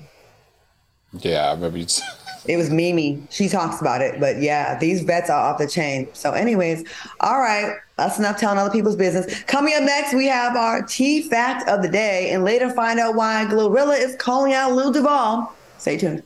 [1.13, 1.85] Yeah, I remember you.
[2.45, 3.21] It was Mimi.
[3.29, 6.09] She talks about it, but yeah, these vets are off the chain.
[6.13, 6.83] So, anyways,
[7.21, 9.43] all right, that's enough telling other people's business.
[9.43, 13.15] Coming up next, we have our tea fact of the day, and later find out
[13.15, 15.53] why Glorilla is calling out Lil Duval.
[15.77, 16.23] Stay tuned.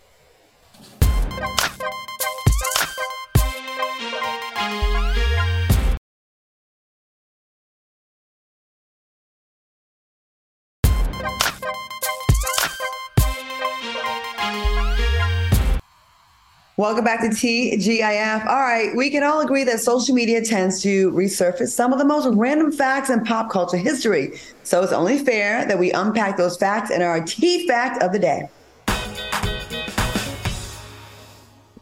[16.79, 18.45] Welcome back to TGIF.
[18.45, 22.05] All right, we can all agree that social media tends to resurface some of the
[22.05, 24.39] most random facts in pop culture history.
[24.61, 28.19] So it's only fair that we unpack those facts in our T fact of the
[28.19, 28.47] day.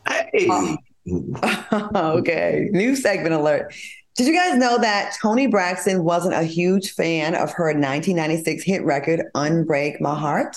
[0.08, 0.48] Hey.
[0.50, 0.78] Oh.
[2.20, 3.76] okay, new segment alert.
[4.16, 8.86] Did you guys know that Toni Braxton wasn't a huge fan of her 1996 hit
[8.86, 10.56] record, Unbreak My Heart?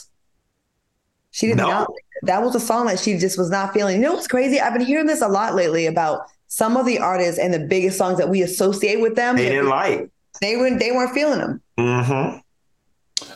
[1.39, 1.69] She did No.
[1.69, 1.93] not.
[2.23, 3.95] That was a song that she just was not feeling.
[3.97, 4.61] You know what's crazy?
[4.61, 7.97] I've been hearing this a lot lately about some of the artists and the biggest
[7.97, 9.37] songs that we associate with them.
[9.37, 10.11] They didn't like.
[10.41, 10.81] They weren't.
[10.81, 11.63] They weren't feeling them.
[11.79, 12.39] Mm-hmm.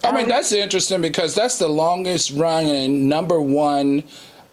[0.05, 4.03] I mean, that's interesting because that's the longest running number one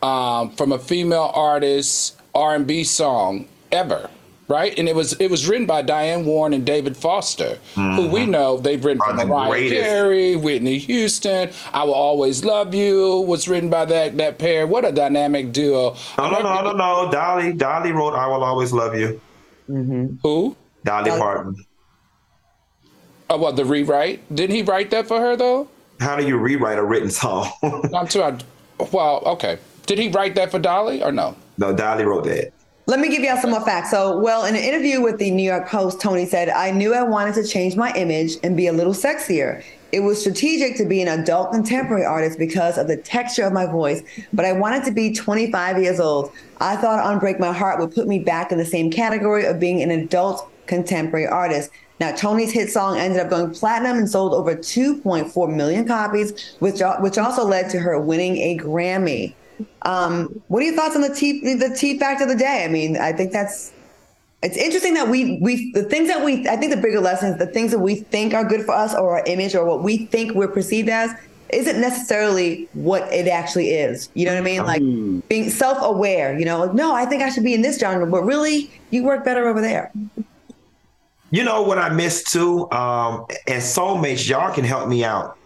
[0.03, 4.11] um, from a female artist R&B song ever,
[4.49, 4.77] right?
[4.77, 8.31] And it was it was written by Diane Warren and David Foster, who we mm-hmm.
[8.31, 9.81] know they've written for the Mariah greatest.
[9.81, 11.51] Carey, Whitney Houston.
[11.71, 14.67] I will always love you was written by that that pair.
[14.67, 15.95] What a dynamic duo!
[16.17, 17.11] No, no, no, no, no.
[17.11, 19.21] Dolly, Dolly wrote "I Will Always Love You."
[19.69, 20.15] Mm-hmm.
[20.23, 20.57] Who?
[20.83, 21.65] Dolly Dolly- Parton.
[23.31, 24.23] Oh, what the rewrite?
[24.33, 25.69] Didn't he write that for her though?
[25.99, 27.51] How do you rewrite a written song?
[27.93, 28.37] I'm too.
[28.91, 29.59] Well, okay.
[29.85, 31.35] Did he write that for Dolly or no?
[31.57, 32.53] no, Dolly wrote that.
[32.89, 33.91] Let me give y'all some more facts.
[33.91, 37.03] So, well, in an interview with the New York Post, Toni said, I knew I
[37.03, 39.63] wanted to change my image and be a little sexier.
[39.91, 43.67] It was strategic to be an adult contemporary artist because of the texture of my
[43.67, 44.01] voice,
[44.33, 46.31] but I wanted to be 25 years old.
[46.61, 49.83] I thought Unbreak My Heart would put me back in the same category of being
[49.83, 51.69] an adult contemporary artist.
[51.99, 56.81] Now, Toni's hit song ended up going platinum and sold over 2.4 million copies, which,
[57.01, 59.35] which also led to her winning a Grammy.
[59.83, 62.63] Um, what are your thoughts on the T the T fact of the day?
[62.65, 63.71] I mean, I think that's
[64.41, 67.39] it's interesting that we we the things that we I think the bigger lesson is
[67.39, 70.05] the things that we think are good for us or our image or what we
[70.05, 71.11] think we're perceived as
[71.51, 74.09] isn't necessarily what it actually is.
[74.13, 74.65] You know what I mean?
[74.65, 78.05] Like being self-aware, you know, like, no, I think I should be in this genre,
[78.05, 79.91] but really you work better over there.
[81.31, 82.69] You know what I miss too?
[82.71, 85.38] Um, and soulmates, y'all can help me out.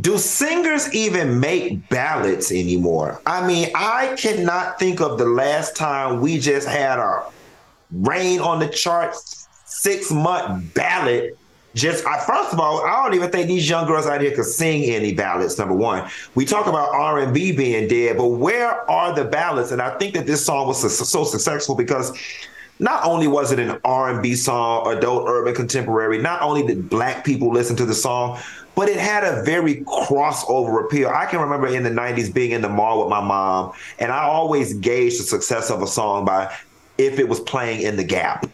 [0.00, 3.20] Do singers even make ballads anymore?
[3.26, 7.24] I mean, I cannot think of the last time we just had a
[7.90, 11.36] rain on the charts six month ballad.
[11.74, 14.44] Just I, first of all, I don't even think these young girls out here could
[14.44, 15.58] sing any ballads.
[15.58, 19.72] Number one, we talk about R and B being dead, but where are the ballads?
[19.72, 22.16] And I think that this song was so, so successful because
[22.78, 27.52] not only was it an R&B song, adult urban contemporary, not only did black people
[27.52, 28.38] listen to the song,
[28.78, 31.08] but it had a very crossover appeal.
[31.08, 34.22] I can remember in the 90s being in the mall with my mom, and I
[34.22, 36.56] always gauged the success of a song by
[36.96, 38.48] if it was playing in the Gap.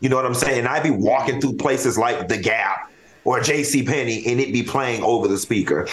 [0.00, 0.60] You know what I'm saying?
[0.60, 2.90] And I'd be walking through places like the Gap
[3.24, 3.82] or J.C.
[3.82, 5.86] Penney, and it'd be playing over the speaker.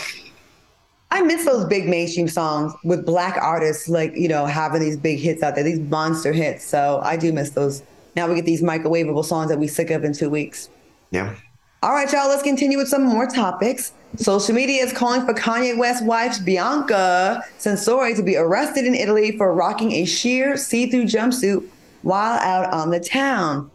[1.12, 5.20] I miss those big mainstream songs with black artists, like, you know, having these big
[5.20, 6.64] hits out there, these monster hits.
[6.64, 7.84] So I do miss those.
[8.16, 10.70] Now we get these microwavable songs that we sick of in two weeks.
[11.12, 11.36] Yeah.
[11.84, 13.92] All right, y'all, let's continue with some more topics.
[14.16, 19.36] Social media is calling for Kanye West's wife, Bianca Censori to be arrested in Italy
[19.38, 21.68] for rocking a sheer see through jumpsuit
[22.02, 23.70] while out on the town.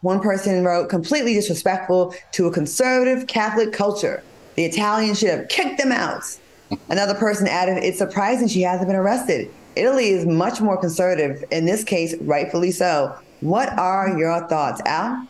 [0.00, 4.22] One person wrote, completely disrespectful to a conservative Catholic culture.
[4.54, 6.24] The Italians should have kicked them out.
[6.88, 9.50] Another person added, it's surprising she hasn't been arrested.
[9.76, 13.14] Italy is much more conservative, in this case, rightfully so.
[13.40, 15.28] What are your thoughts, Al?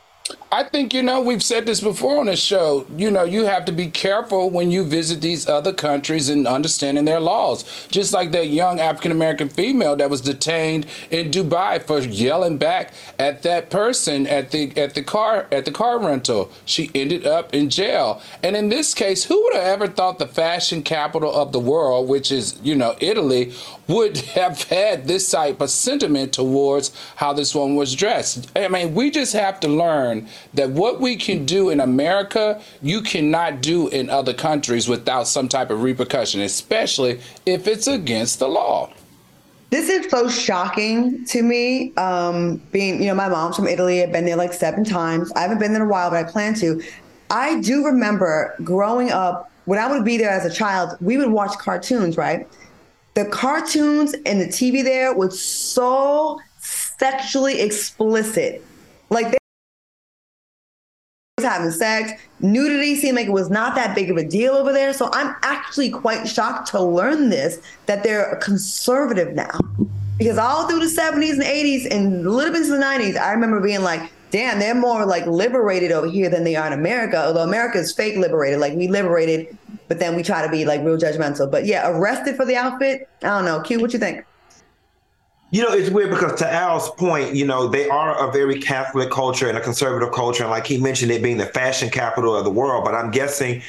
[0.55, 2.87] I think, you know, we've said this before on the show.
[2.97, 7.07] You know, you have to be careful when you visit these other countries and understanding
[7.07, 7.65] their laws.
[7.89, 12.95] Just like that young African American female that was detained in Dubai for yelling back
[13.19, 16.53] at that person at the at the car at the car rental.
[16.65, 18.23] She ended up in jail.
[18.45, 22.09] And in this case, who would have ever thought the fashion capital of the world,
[22.09, 23.53] which is, you know, Italy,
[23.89, 28.53] would have had this type of sentiment towards how this woman was dressed.
[28.55, 33.01] I mean, we just have to learn that what we can do in America, you
[33.01, 38.49] cannot do in other countries without some type of repercussion, especially if it's against the
[38.49, 38.93] law.
[39.71, 41.95] This is so shocking to me.
[41.97, 44.03] Um, being, you know, my mom's from Italy.
[44.03, 45.33] I've been there like seven times.
[45.33, 46.83] I haven't been there in a while, but I plan to.
[47.31, 51.31] I do remember growing up when I would be there as a child, we would
[51.31, 52.47] watch cartoons, right?
[53.15, 58.65] the cartoons and the TV there was so sexually explicit.
[59.11, 59.39] Like they
[61.45, 62.13] having sex.
[62.41, 64.93] Nudity seemed like it was not that big of a deal over there.
[64.93, 69.59] So I'm actually quite shocked to learn this that they're conservative now.
[70.19, 73.33] Because all through the 70s and 80s and a little bit into the 90s, I
[73.33, 77.25] remember being like, damn, they're more like liberated over here than they are in America.
[77.25, 78.61] Although America is fake liberated.
[78.61, 79.57] Like we liberated
[79.89, 81.51] but then we try to be like real judgmental.
[81.51, 83.09] But yeah, arrested for the outfit.
[83.23, 83.61] I don't know.
[83.61, 84.25] Q, what you think?
[85.55, 89.09] You know, it's weird because to Al's point, you know, they are a very Catholic
[89.09, 90.43] culture and a conservative culture.
[90.43, 92.85] And like he mentioned, it being the fashion capital of the world.
[92.85, 93.63] But I'm guessing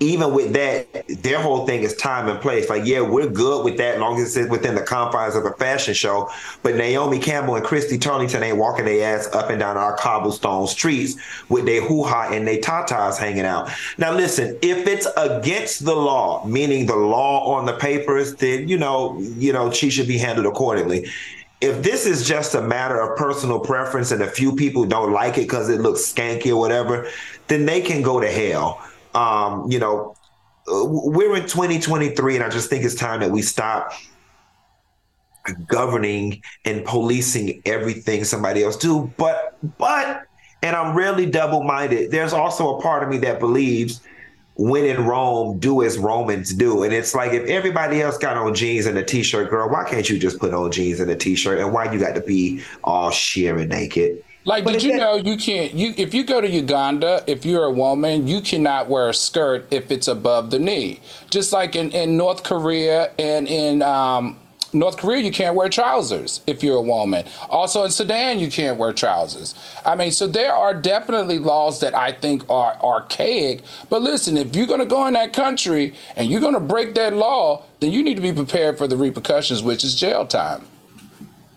[0.00, 2.68] even with that, their whole thing is time and place.
[2.68, 5.94] Like, yeah, we're good with that, long as it's within the confines of a fashion
[5.94, 6.30] show.
[6.62, 10.66] But Naomi Campbell and Christy Turlington ain't walking their ass up and down our cobblestone
[10.66, 11.16] streets
[11.48, 13.70] with their hoo ha and their tatas hanging out.
[13.98, 18.78] Now, listen, if it's against the law, meaning the law on the papers, then you
[18.78, 21.06] know, you know, she should be handled accordingly
[21.60, 25.36] if this is just a matter of personal preference and a few people don't like
[25.36, 27.06] it because it looks skanky or whatever,
[27.48, 28.82] then they can go to hell
[29.14, 30.16] um, you know,
[30.68, 33.92] uh, we're in 2023, and I just think it's time that we stop
[35.66, 39.12] governing and policing everything somebody else do.
[39.16, 40.26] But, but,
[40.62, 42.10] and I'm really double minded.
[42.10, 44.00] There's also a part of me that believes
[44.60, 46.82] when in Rome, do as Romans do.
[46.82, 50.08] And it's like if everybody else got on jeans and a t-shirt, girl, why can't
[50.10, 51.58] you just put on jeans and a t-shirt?
[51.58, 54.22] And why you got to be all sheer and naked?
[54.44, 55.74] Like, but did you know you can't?
[55.74, 59.66] You if you go to Uganda, if you're a woman, you cannot wear a skirt
[59.70, 61.00] if it's above the knee.
[61.28, 64.38] Just like in in North Korea and in um,
[64.72, 67.26] North Korea, you can't wear trousers if you're a woman.
[67.50, 69.54] Also in Sudan, you can't wear trousers.
[69.84, 73.62] I mean, so there are definitely laws that I think are archaic.
[73.90, 76.94] But listen, if you're going to go in that country and you're going to break
[76.94, 80.64] that law, then you need to be prepared for the repercussions, which is jail time.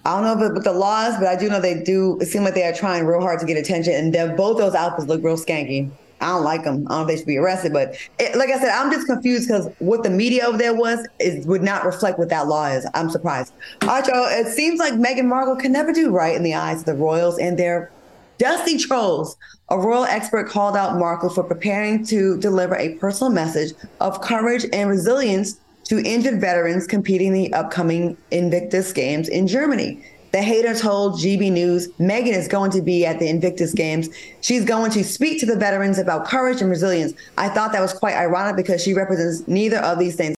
[0.06, 2.18] I don't know about the laws, but I do know they do.
[2.20, 5.08] It seems like they are trying real hard to get attention, and both those outfits
[5.08, 5.90] look real skanky.
[6.20, 6.88] I don't like them.
[6.88, 9.08] I don't know if they should be arrested, but it, like I said, I'm just
[9.08, 12.68] confused because what the media over there was is would not reflect what that law
[12.68, 12.88] is.
[12.94, 13.54] I'm surprised.
[13.82, 14.28] All right, y'all.
[14.28, 17.38] It seems like Meghan Markle can never do right in the eyes of the royals
[17.40, 17.92] and their
[18.38, 19.38] dusty trolls.
[19.70, 24.66] A royal expert called out Markle for preparing to deliver a personal message of courage
[24.72, 30.04] and resilience to injured veterans competing in the upcoming Invictus Games in Germany.
[30.34, 34.10] The hater told GB News Meghan is going to be at the Invictus Games.
[34.42, 37.14] She's going to speak to the veterans about courage and resilience.
[37.38, 40.36] I thought that was quite ironic because she represents neither of these things.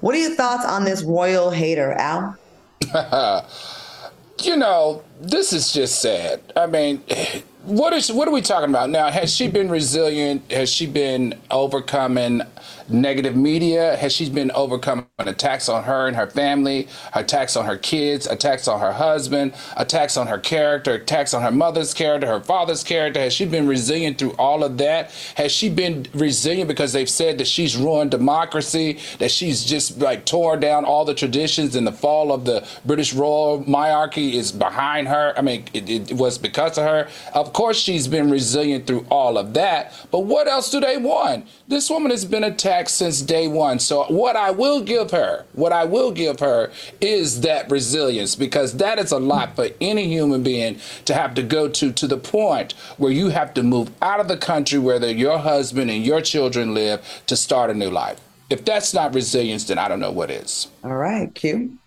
[0.00, 2.36] What are your thoughts on this royal hater, Al?
[4.42, 6.40] you know, this is just sad.
[6.56, 7.02] I mean,
[7.62, 9.10] what is what are we talking about now?
[9.10, 10.50] Has she been resilient?
[10.50, 12.42] Has she been overcoming
[12.90, 13.96] negative media?
[13.96, 18.68] Has she been overcoming attacks on her and her family, attacks on her kids, attacks
[18.68, 23.20] on her husband, attacks on her character, attacks on her mother's character, her father's character?
[23.20, 25.10] Has she been resilient through all of that?
[25.36, 30.24] Has she been resilient because they've said that she's ruined democracy, that she's just like
[30.24, 35.08] torn down all the traditions and the fall of the British royal monarchy is behind
[35.08, 35.34] her?
[35.36, 37.08] I mean, it, it was because of her.
[37.34, 39.92] Of course, she's been resilient through all of that.
[40.10, 41.46] But what else do they want?
[41.66, 43.78] This woman has been attacked since day one.
[43.78, 46.70] So what I will give her, what I will give her
[47.00, 51.42] is that resilience because that is a lot for any human being to have to
[51.42, 55.04] go to to the point where you have to move out of the country where
[55.08, 58.20] your husband and your children live to start a new life.
[58.50, 60.68] If that's not resilience, then I don't know what is.
[60.84, 61.78] All right, Q.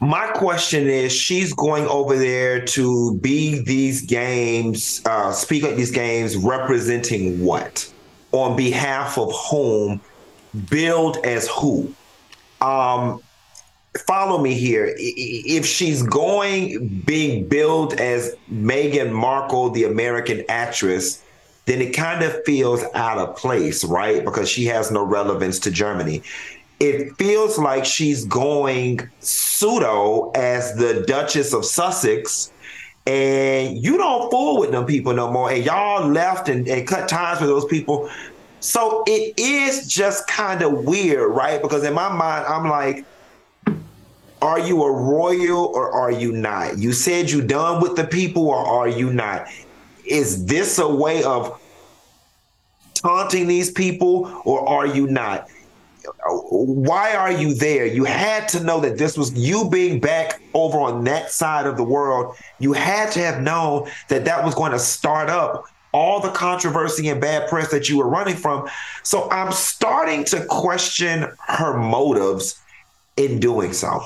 [0.00, 5.90] My question is she's going over there to be these games, uh, speak at these
[5.90, 7.92] games, representing what?
[8.32, 10.00] On behalf of whom?
[10.70, 11.92] Build as who?
[12.60, 13.22] Um,
[14.06, 14.94] follow me here.
[14.96, 21.22] If she's going being billed as Meghan Markle, the American actress,
[21.66, 24.24] then it kind of feels out of place, right?
[24.24, 26.22] Because she has no relevance to Germany.
[26.80, 32.52] It feels like she's going pseudo as the Duchess of Sussex.
[33.08, 35.50] And you don't fool with them people no more.
[35.50, 38.10] And y'all left and, and cut ties with those people.
[38.60, 41.62] So it is just kind of weird, right?
[41.62, 43.06] Because in my mind, I'm like,
[44.42, 46.76] are you a royal or are you not?
[46.76, 49.46] You said you done with the people or are you not?
[50.04, 51.58] Is this a way of
[52.92, 55.48] taunting these people or are you not?
[56.26, 57.86] Why are you there?
[57.86, 61.76] You had to know that this was you being back over on that side of
[61.76, 62.36] the world.
[62.58, 67.08] You had to have known that that was going to start up all the controversy
[67.08, 68.68] and bad press that you were running from.
[69.02, 72.60] So I'm starting to question her motives
[73.16, 74.02] in doing so.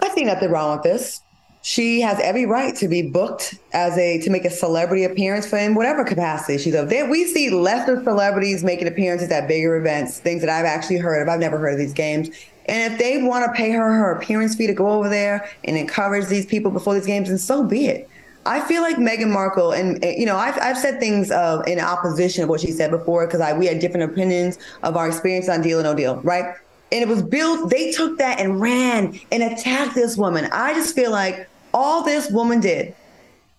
[0.00, 1.20] I see nothing wrong with this.
[1.66, 5.58] She has every right to be booked as a to make a celebrity appearance for
[5.58, 6.90] in whatever capacity she's of.
[6.90, 11.20] There, we see lesser celebrities making appearances at bigger events, things that I've actually heard
[11.20, 11.28] of.
[11.28, 12.28] I've never heard of these games.
[12.66, 15.76] And if they want to pay her her appearance fee to go over there and
[15.76, 18.08] encourage these people before these games, then so be it.
[18.44, 22.48] I feel like Meghan Markle, and you know, I've, I've said things in opposition of
[22.48, 25.82] what she said before because we had different opinions of our experience on Deal or
[25.82, 26.54] No Deal, right?
[26.92, 27.70] And it was built.
[27.70, 30.48] They took that and ran and attacked this woman.
[30.52, 32.94] I just feel like all this woman did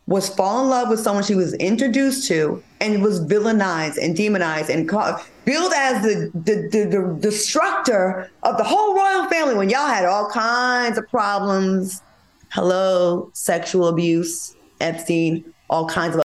[0.07, 4.71] was fall in love with someone she was introduced to and was villainized and demonized
[4.71, 9.69] and called, billed as the, the, the, the destructor of the whole royal family when
[9.69, 12.01] y'all had all kinds of problems.
[12.49, 16.23] Hello, sexual abuse, Epstein, all kinds of.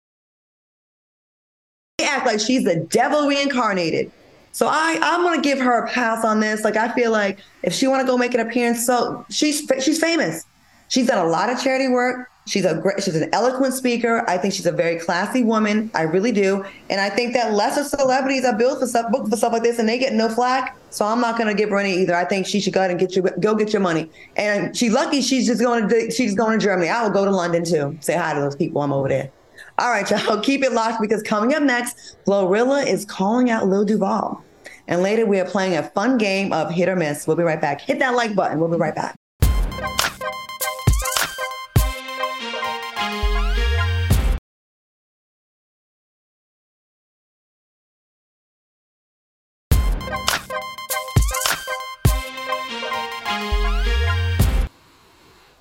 [1.98, 4.12] They act like she's the devil reincarnated.
[4.52, 6.62] So I, I'm gonna give her a pass on this.
[6.62, 9.98] Like I feel like if she want to go make an appearance, so she's she's
[9.98, 10.44] famous.
[10.90, 12.28] She's done a lot of charity work.
[12.48, 14.28] She's a great, she's an eloquent speaker.
[14.28, 15.88] I think she's a very classy woman.
[15.94, 16.64] I really do.
[16.88, 19.78] And I think that lesser celebrities are built for stuff, booked for stuff like this,
[19.78, 20.76] and they get no flack.
[20.90, 22.16] So I'm not going to give her any either.
[22.16, 24.10] I think she should go ahead and get your go get your money.
[24.36, 26.88] And she's lucky she's just going to she's going to Germany.
[26.88, 27.96] I will go to London too.
[28.00, 28.82] Say hi to those people.
[28.82, 29.30] I'm over there.
[29.78, 33.84] All right, y'all, keep it locked because coming up next, Glorilla is calling out Lil
[33.84, 34.42] Duval.
[34.88, 37.28] And later we are playing a fun game of hit or miss.
[37.28, 37.80] We'll be right back.
[37.80, 38.58] Hit that like button.
[38.58, 39.19] We'll be right back.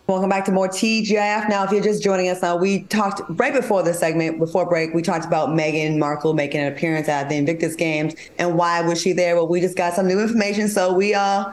[0.09, 1.49] Welcome back to more TGIF.
[1.49, 4.91] Now, if you're just joining us now, we talked right before the segment, before break,
[4.91, 8.99] we talked about Meghan Markle making an appearance at the Invictus Games and why was
[8.99, 9.35] she there?
[9.35, 11.51] Well, we just got some new information, so we uh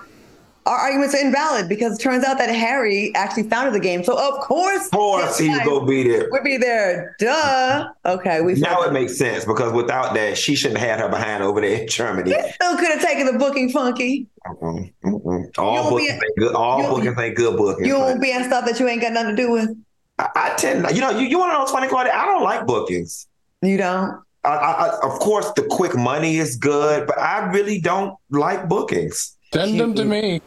[0.67, 4.03] our arguments are invalid because it turns out that Harry actually founded the game.
[4.03, 6.29] So of course, of course he's gonna be there.
[6.31, 7.17] Would be there.
[7.21, 7.89] Duh.
[8.05, 11.45] Okay, we now it makes sense because without that, she shouldn't have had her behind
[11.45, 12.35] over there in Germany.
[12.35, 14.27] He still could have taken the booking funky.
[14.45, 15.59] Mm-mm, mm-mm.
[15.59, 16.55] All bookings ain't good.
[16.55, 17.87] All bookings ain't good bookings.
[17.87, 19.71] You won't be in stuff that you ain't got nothing to do with.
[20.19, 22.13] I, I tend, you know, you, you want to know what's funny, Claudia?
[22.13, 23.27] I don't like bookings.
[23.63, 24.23] You don't.
[24.45, 29.37] I, I, of course, the quick money is good, but I really don't like bookings.
[29.53, 30.41] Send them to me.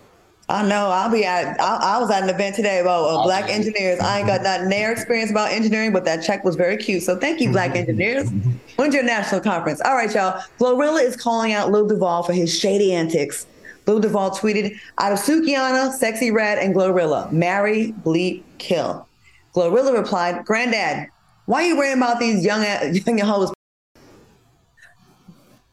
[0.49, 0.89] I know.
[0.89, 1.61] I'll be at.
[1.61, 3.99] I, I was at an event today about uh, black engineers.
[3.99, 7.03] I ain't got that near experience about engineering, but that check was very cute.
[7.03, 8.31] So thank you, black engineers.
[8.75, 9.79] When's your national conference?
[9.81, 10.41] All right, y'all.
[10.59, 13.45] Glorilla is calling out Lil Duval for his shady antics.
[13.85, 19.07] Lil Duval tweeted, "Out of Sukihana, Sexyy Red, and Glorilla, marry, bleep, kill."
[19.55, 21.09] Glorilla replied, "Granddad,
[21.45, 22.63] why are you worrying about these young
[23.05, 23.53] young hoes?"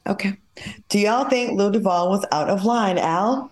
[0.05, 0.37] Okay.
[0.89, 3.51] Do y'all think Lil Duval was out of line, Al?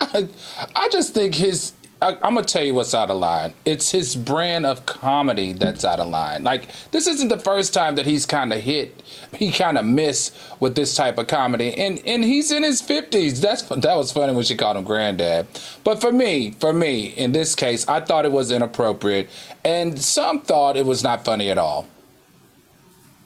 [0.00, 0.28] I,
[0.74, 1.72] I just think his.
[2.02, 3.54] I, am gonna tell you what's out of line.
[3.64, 6.44] It's his brand of comedy that's out of line.
[6.44, 9.02] Like this isn't the first time that he's kind of hit.
[9.34, 13.40] He kind of missed with this type of comedy, and and he's in his fifties.
[13.40, 15.46] That's that was funny when she called him granddad.
[15.84, 19.30] But for me, for me, in this case, I thought it was inappropriate,
[19.64, 21.86] and some thought it was not funny at all.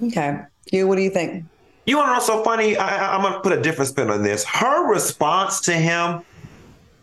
[0.01, 0.87] Okay, you.
[0.87, 1.45] What do you think?
[1.87, 2.77] You want to know so funny?
[2.77, 4.45] I, I'm gonna put a different spin on this.
[4.45, 6.23] Her response to him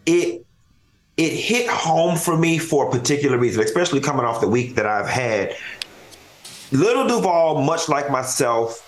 [0.08, 0.43] it
[1.18, 4.86] it hit home for me for a particular reason, especially coming off the week that
[4.86, 5.55] I've had.
[6.72, 8.84] Lil Duval, much like myself,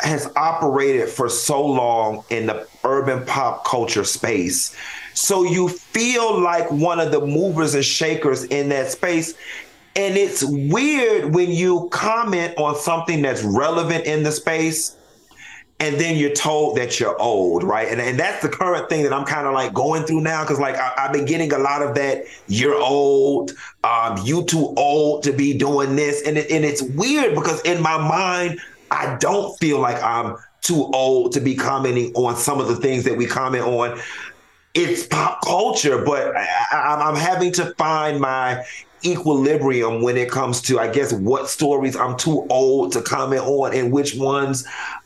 [0.00, 4.76] has operated for so long in the urban pop culture space.
[5.14, 9.34] So you feel like one of the movers and shakers in that space.
[9.94, 14.96] And it's weird when you comment on something that's relevant in the space
[15.82, 17.88] and then you're told that you're old, right?
[17.88, 20.60] And, and that's the current thing that I'm kind of like going through now because
[20.60, 22.22] like I, have been getting a lot of that.
[22.46, 23.50] You're old.
[23.82, 27.82] Um, you too old to be doing this, and it, and it's weird because in
[27.82, 28.60] my mind
[28.92, 33.02] I don't feel like I'm too old to be commenting on some of the things
[33.02, 34.00] that we comment on.
[34.74, 38.64] It's pop culture, but I, am having to find my
[39.04, 43.74] equilibrium when it comes to, I guess, what stories I'm too old to comment on
[43.74, 44.64] and which ones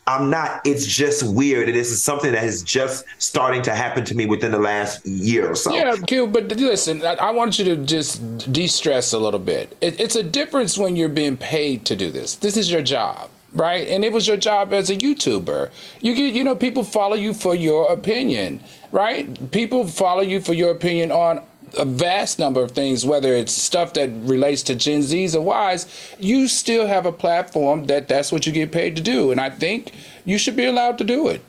[0.08, 0.60] I'm not.
[0.64, 1.68] It's just weird.
[1.68, 5.04] And this is something that is just starting to happen to me within the last
[5.04, 5.74] year or so.
[5.74, 9.76] Yeah, Q, but listen, I, I want you to just de stress a little bit.
[9.80, 12.36] It, it's a difference when you're being paid to do this.
[12.36, 13.88] This is your job right?
[13.88, 15.70] And it was your job as a YouTuber.
[16.02, 19.50] You get, you know, people follow you for your opinion, right?
[19.50, 21.42] People follow you for your opinion on
[21.78, 25.86] a vast number of things, whether it's stuff that relates to Gen Zs or Ys,
[26.18, 29.30] you still have a platform that that's what you get paid to do.
[29.30, 29.92] And I think
[30.24, 31.42] you should be allowed to do it.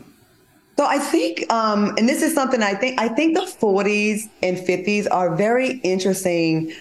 [0.78, 4.58] So I think, um, and this is something I think, I think the 40s and
[4.58, 6.72] 50s are very interesting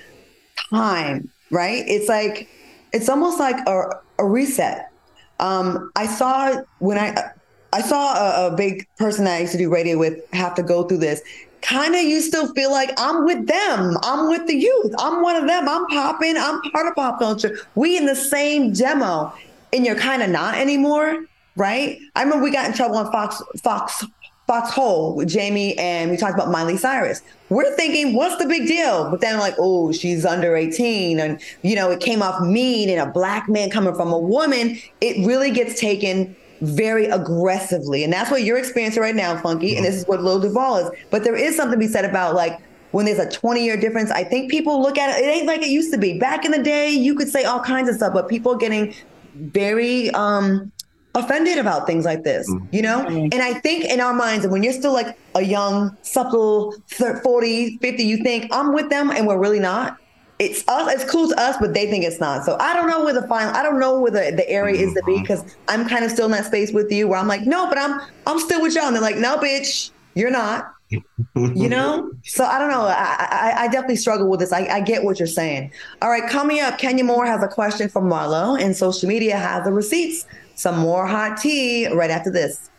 [0.70, 1.82] time, right?
[1.87, 2.49] It's like,
[2.93, 4.91] it's almost like a, a reset
[5.41, 7.32] um, I saw when I
[7.72, 10.62] I saw a, a, big person that I used to do radio with have to
[10.62, 11.20] go through this.
[11.66, 13.96] Kind of, you still feel like I'm with them.
[14.02, 14.94] I'm with the youth.
[15.00, 15.68] I'm one of them.
[15.68, 16.36] I'm popping.
[16.36, 17.58] I'm part of pop culture.
[17.74, 19.32] We in the same demo,
[19.72, 21.24] and you're kind of not anymore,
[21.56, 21.98] right?
[22.14, 24.04] I remember we got in trouble on Fox Fox
[24.48, 27.20] Foxxhole with Jamie and we talked about Miley Cyrus.
[27.48, 29.10] We're thinking, what's the big deal?
[29.10, 33.00] But then like, oh, she's under 18 and you know, it came off mean and
[33.00, 38.04] a black man coming from a woman, it really gets taken very aggressively.
[38.04, 39.68] And that's what you're experiencing right now, Funky.
[39.68, 39.76] Mm-hmm.
[39.78, 40.90] And this is what Lil Duval is.
[41.11, 42.61] But there is something to be said about like
[42.92, 45.62] when there's a 20 year difference, I think people look at it, it ain't like
[45.62, 46.18] it used to be.
[46.18, 48.94] Back in the day, you could say all kinds of stuff, but people are getting
[49.34, 50.72] very um
[51.14, 52.66] offended about things like this, mm-hmm.
[52.72, 53.04] you know?
[53.04, 53.28] Mm-hmm.
[53.32, 57.20] And I think in our minds, and when you're still like a young, supple 30,
[57.20, 59.98] 40, 50, you think I'm with them and we're really not.
[60.39, 62.45] It's us, it's cool to us, but they think it's not.
[62.45, 64.89] So I don't know where the final, I don't know where the, the area mm-hmm.
[64.89, 65.61] is to be because mm-hmm.
[65.68, 68.01] I'm kind of still in that space with you where I'm like, no, but I'm
[68.26, 68.87] I'm still with y'all.
[68.87, 70.72] And they're like, no, bitch, you're not.
[70.89, 74.80] you know so i don't know I, I, I definitely struggle with this I, I,
[74.80, 78.57] get what you're saying all right coming up kenya moore has a question from marlo
[78.57, 80.26] and social media has the receipts
[80.57, 82.70] some more hot tea right after this.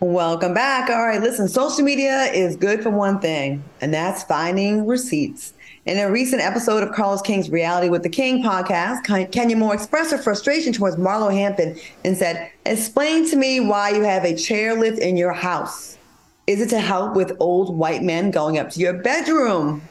[0.00, 0.90] Welcome back.
[0.90, 5.54] All right, listen, social media is good for one thing, and that's finding receipts.
[5.86, 10.10] In a recent episode of Carlos King's Reality with the King podcast, Kenya Moore expressed
[10.12, 14.98] her frustration towards Marlo Hampton and said, Explain to me why you have a chairlift
[14.98, 15.98] in your house.
[16.46, 19.82] Is it to help with old white men going up to your bedroom?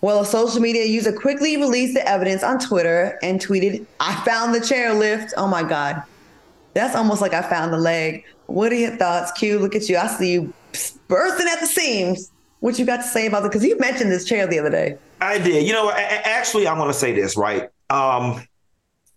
[0.00, 4.54] Well, a social media user quickly released the evidence on Twitter and tweeted, I found
[4.54, 5.32] the chairlift.
[5.36, 6.02] Oh my God.
[6.74, 8.24] That's almost like I found the leg.
[8.46, 9.58] What are your thoughts, Q?
[9.58, 9.96] Look at you.
[9.96, 10.52] I see you
[11.08, 12.30] bursting at the seams
[12.64, 13.50] what you got to say about it?
[13.50, 14.96] Because you mentioned this chair the other day.
[15.20, 15.66] I did.
[15.66, 17.68] You know, actually, I want to say this, right?
[17.90, 18.42] Um,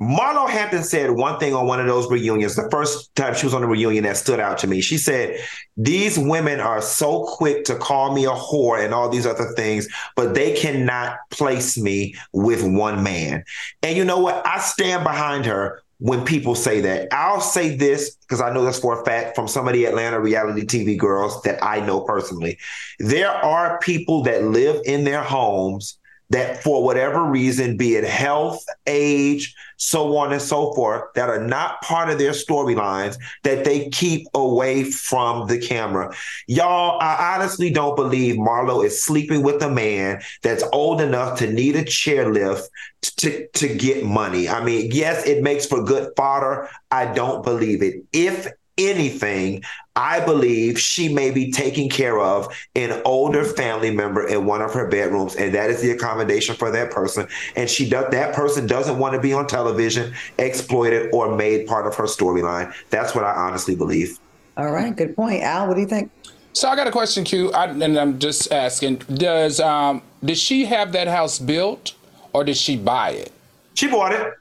[0.01, 2.55] Marlo Hampton said one thing on one of those reunions.
[2.55, 4.79] The first time she was on the reunion that stood out to me.
[4.79, 5.39] She said,
[5.75, 9.87] These women are so quick to call me a whore and all these other things,
[10.15, 13.43] but they cannot place me with one man.
[13.81, 14.45] And you know what?
[14.45, 17.07] I stand behind her when people say that.
[17.11, 20.19] I'll say this because I know this for a fact from some of the Atlanta
[20.19, 22.59] reality TV girls that I know personally.
[22.99, 25.97] There are people that live in their homes
[26.29, 31.45] that for whatever reason, be it health, age, so on and so forth, that are
[31.45, 36.13] not part of their storylines, that they keep away from the camera.
[36.47, 41.51] Y'all, I honestly don't believe Marlo is sleeping with a man that's old enough to
[41.51, 42.63] need a chairlift
[43.01, 44.49] to, to get money.
[44.49, 46.69] I mean, yes, it makes for good fodder.
[46.91, 48.03] I don't believe it.
[48.11, 48.47] If
[48.77, 49.63] anything,
[49.95, 54.73] I believe she may be taking care of an older family member in one of
[54.73, 57.27] her bedrooms, and that is the accommodation for that person.
[57.55, 61.87] And she does that person doesn't want to be on television, exploited, or made part
[61.87, 62.73] of her storyline.
[62.89, 64.19] That's what I honestly believe.
[64.55, 65.67] All right, good point, Al.
[65.67, 66.11] What do you think?
[66.53, 70.65] So I got a question, Q, I, and I'm just asking: Does um, did she
[70.65, 71.93] have that house built,
[72.33, 73.31] or did she buy it?
[73.75, 74.33] She bought it.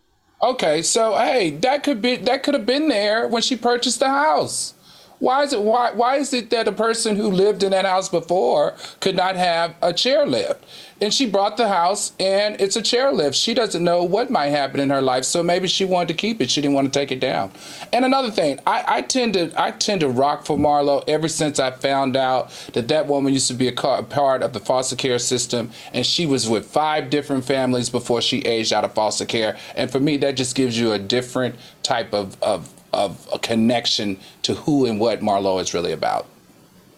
[0.43, 4.09] Okay, so hey, that could be that could have been there when she purchased the
[4.09, 4.74] house.
[5.18, 8.11] Why is it why why is it that a person who lived in that house
[8.11, 10.59] before could not have a chairlift?
[10.99, 13.35] And she brought the house and it's a chairlift.
[13.35, 16.41] She doesn't know what might happen in her life, so maybe she wanted to keep
[16.41, 16.51] it.
[16.51, 17.51] She didn't want to take it down.
[17.93, 21.61] And another thing, I, I tend to I tend to rock for Marlo ever since
[21.61, 25.19] I found out that that woman used to be a part of the foster care
[25.19, 29.59] system, and she was with five different families before she aged out of foster care.
[29.75, 34.19] And for me, that just gives you a different type of of of a connection
[34.43, 36.27] to who and what Marlo is really about.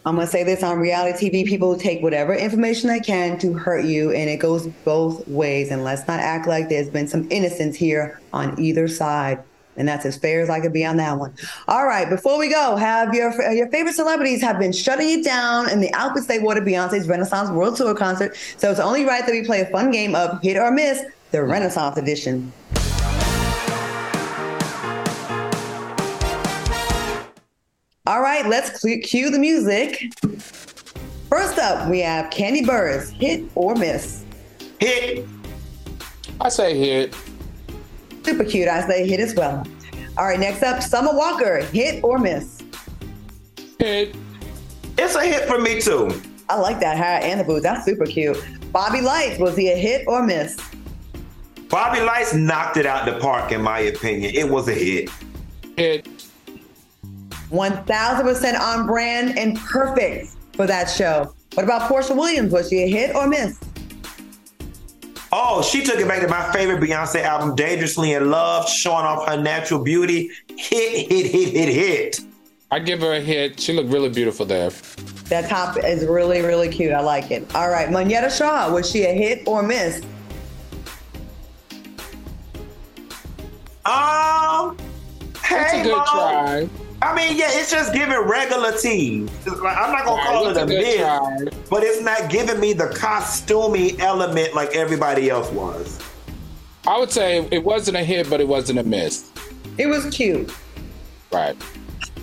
[0.08, 3.84] I'm gonna say this on reality TV: people take whatever information they can to hurt
[3.84, 5.70] you, and it goes both ways.
[5.70, 9.42] And let's not act like there's been some innocence here on either side.
[9.76, 11.32] And that's as fair as I could be on that one.
[11.68, 15.70] All right, before we go, have your your favorite celebrities have been shutting you down
[15.70, 18.36] in the outfits they wore to Beyonce's Renaissance World Tour concert.
[18.56, 21.38] So it's only right that we play a fun game of hit or miss, the
[21.38, 21.50] mm.
[21.50, 22.52] Renaissance edition.
[28.08, 30.14] All right, let's cue the music.
[31.28, 34.24] First up, we have Kandi Burruss, hit or miss?
[34.80, 35.26] Hit.
[36.40, 37.14] I say hit.
[38.24, 38.66] Super cute.
[38.66, 39.62] I say hit as well.
[40.16, 42.62] All right, next up, Summer Walker, hit or miss?
[43.78, 44.16] Hit.
[44.96, 46.10] It's a hit for me too.
[46.48, 47.64] I like that hat and the boots.
[47.64, 48.42] That's super cute.
[48.72, 50.56] Bobby Lytes, was he a hit or miss?
[51.68, 54.34] Bobby Lytes knocked it out the park, in my opinion.
[54.34, 55.10] It was a hit.
[55.76, 56.08] Hit.
[57.50, 61.34] 1000% on brand and perfect for that show.
[61.54, 62.52] What about Porsha Williams?
[62.52, 63.58] Was she a hit or miss?
[65.30, 69.28] Oh, she took it back to my favorite Beyonce album, Dangerously in Love, showing off
[69.28, 70.30] her natural beauty.
[70.56, 72.20] Hit, hit, hit, hit, hit.
[72.70, 73.60] I give her a hit.
[73.60, 74.70] She looked really beautiful there.
[75.28, 76.92] That top is really, really cute.
[76.92, 77.54] I like it.
[77.54, 80.02] All right, Monyetta Shaw, was she a hit or miss?
[83.84, 84.76] Um,
[85.44, 86.06] hey, It's a good Mom.
[86.06, 86.68] try.
[87.00, 89.28] I mean, yeah, it's just giving regular tea.
[89.46, 91.38] Like, I'm not gonna Right, call it a a good myth, try.
[91.70, 96.00] but it's not giving me the costumey element like everybody else was.
[96.86, 99.30] I would say it wasn't a hit, but it wasn't a miss.
[99.76, 100.52] It was cute.
[101.32, 101.54] Right.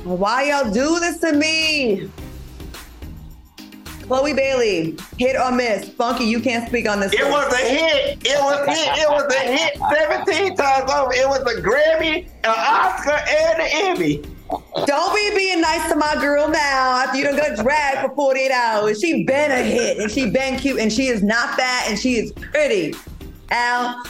[0.03, 2.09] Why y'all do this to me?
[4.03, 5.89] Chloe Bailey, hit or miss?
[5.89, 7.13] Funky, you can't speak on this.
[7.13, 7.31] It one.
[7.31, 8.19] was a hit.
[8.25, 9.77] It was it, it was a hit
[10.27, 11.13] 17 times over.
[11.13, 14.21] It was a Grammy, an Oscar, and an Emmy.
[14.49, 18.51] Don't be being nice to my girl now after you done got dragged for 48
[18.51, 18.99] hours.
[18.99, 22.15] She been a hit and she been cute and she is not fat and she
[22.15, 22.93] is pretty.
[23.49, 24.03] Al,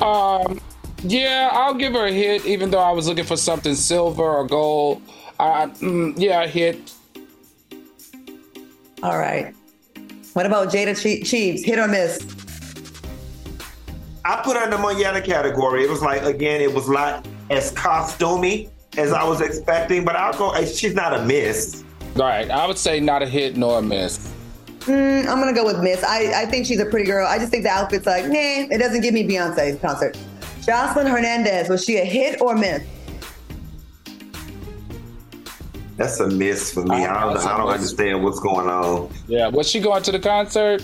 [0.00, 0.60] Um,
[1.02, 4.46] yeah, I'll give her a hit, even though I was looking for something silver or
[4.46, 5.02] gold.
[5.40, 6.92] Uh, mm, yeah, a hit.
[9.02, 9.54] all right.
[10.34, 12.24] What about Jayda Che- Cheaves, hit or miss?
[14.24, 15.82] I put her in the Monyetta category.
[15.84, 20.36] It was like again, it was not as costumey as I was expecting, but I'll
[20.36, 20.54] go.
[20.64, 21.84] She's not a miss.
[22.14, 22.50] Right.
[22.50, 24.32] I would say not a hit nor a miss.
[24.80, 26.02] Mm, I'm gonna go with miss.
[26.02, 27.26] I, I think she's a pretty girl.
[27.26, 30.18] I just think the outfit's like, nah, it doesn't give me Beyonce's concert.
[30.60, 32.82] Joseline Hernandez, was she a hit or miss?
[35.96, 36.96] That's a miss for me.
[36.96, 39.12] I don't, That's a I don't understand what's going on.
[39.28, 39.48] Yeah.
[39.48, 40.82] Was she going to the concert?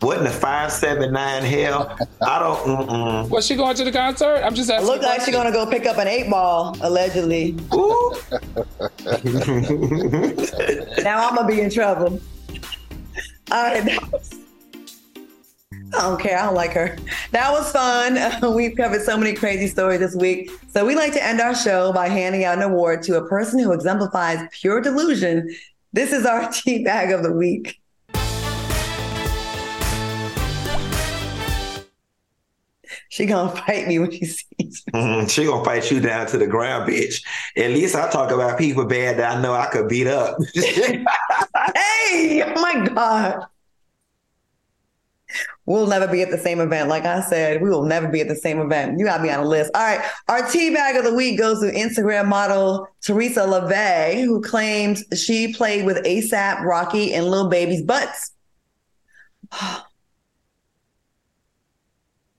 [0.00, 1.96] What in the five seven nine hell?
[2.22, 2.88] I don't.
[2.88, 3.28] Mm-mm.
[3.30, 4.40] Was she going to the concert?
[4.42, 4.86] I'm just It asking.
[4.88, 7.56] looked like she's gonna go pick up an eight ball, allegedly.
[7.74, 8.14] Ooh.
[11.02, 12.20] Now I'm gonna be in trouble.
[13.50, 13.98] All right,
[15.94, 16.38] I don't care.
[16.38, 16.96] I don't like her.
[17.32, 18.18] That was fun.
[18.54, 20.50] We've covered so many crazy stories this week.
[20.68, 23.58] So we like to end our show by handing out an award to a person
[23.58, 25.48] who exemplifies pure delusion.
[25.92, 27.79] This is our tea bag of the week.
[33.10, 34.70] She gonna fight me when she sees me.
[34.94, 35.28] Mhm.
[35.30, 37.22] She gonna fight you down to the ground, bitch.
[37.56, 40.38] At least I talk about people bad that I know I could beat up.
[41.74, 43.44] Hey, oh my God.
[45.66, 46.88] We'll never be at the same event.
[46.88, 48.98] Like I said, we will never be at the same event.
[48.98, 49.70] You got me on a list.
[49.74, 50.04] All right.
[50.28, 55.52] Our tea bag of the week goes to Instagram model Teresa LeVay, who claims she
[55.54, 58.32] played with ASAP, Rocky, and Lil Baby's butts.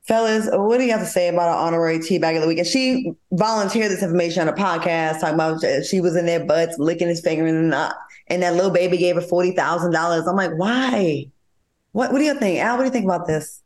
[0.04, 2.58] Fellas, what do you have to say about our honorary tea bag of the week?
[2.58, 6.44] And she volunteered this information on a podcast talking about uh, she was in their
[6.44, 7.94] butts licking his finger and uh,
[8.28, 10.28] and that Lil Baby gave her forty thousand dollars.
[10.28, 11.28] I'm like, why?
[11.92, 12.78] What What do you think, Al?
[12.78, 13.62] What do you think about this?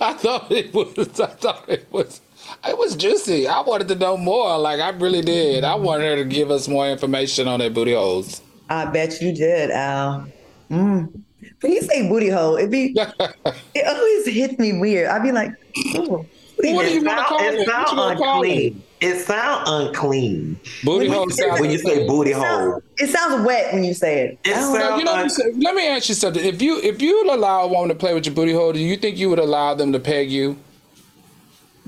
[0.00, 1.20] I thought it was.
[1.20, 2.20] I thought it was.
[2.66, 3.46] It was juicy.
[3.46, 4.58] I wanted to know more.
[4.58, 5.64] Like I really did.
[5.64, 8.42] I wanted her to give us more information on their booty holes.
[8.68, 10.26] I bet you did, Al.
[10.70, 11.22] Mm.
[11.60, 12.94] When you say booty hole, it be
[13.74, 15.08] it always hits me weird.
[15.08, 15.50] I'd be like,
[15.96, 16.24] oh,
[16.56, 17.58] What do you It want to call it it?
[17.58, 18.48] What sound you want to call it?
[18.48, 18.82] unclean.
[19.00, 20.60] It sounds unclean.
[20.84, 23.72] Booty When hole you- sounds When you say booty It hole, sounds, it sounds wet
[23.72, 24.38] when you say it.
[24.44, 24.96] it I know.
[24.98, 25.28] You know, un-
[25.60, 26.44] let me ask you something.
[26.44, 28.80] If you if you would allow a woman to play with your booty hole, do
[28.80, 30.56] you think you would allow them to peg you?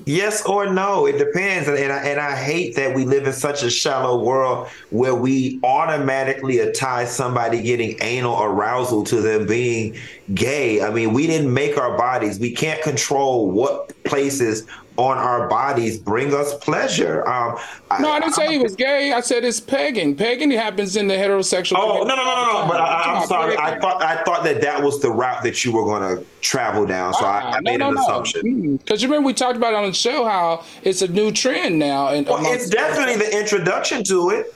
[0.06, 3.62] Yes or no, it depends, and I, and I hate that we live in such
[3.62, 9.96] a shallow world where we automatically tie somebody getting anal arousal to them being
[10.34, 10.82] gay.
[10.82, 15.98] I mean, we didn't make our bodies; we can't control what places on our bodies
[15.98, 17.26] bring us pleasure.
[17.28, 17.56] Um,
[18.00, 19.12] No, I didn't say he was gay.
[19.12, 20.14] I said it's pegging.
[20.16, 21.76] Pegging happens in the heterosexual.
[21.78, 22.68] Oh no no no no no!
[22.68, 22.80] But.
[22.80, 23.56] I, I'm Come on, sorry.
[23.56, 26.84] I thought I thought that that was the route that you were going to travel
[26.86, 27.14] down.
[27.14, 28.76] So I, Ah, I made an assumption.
[28.76, 31.78] Because you remember we talked about it on the show how it's a new trend
[31.78, 34.54] now, and Well, it's definitely the introduction to it.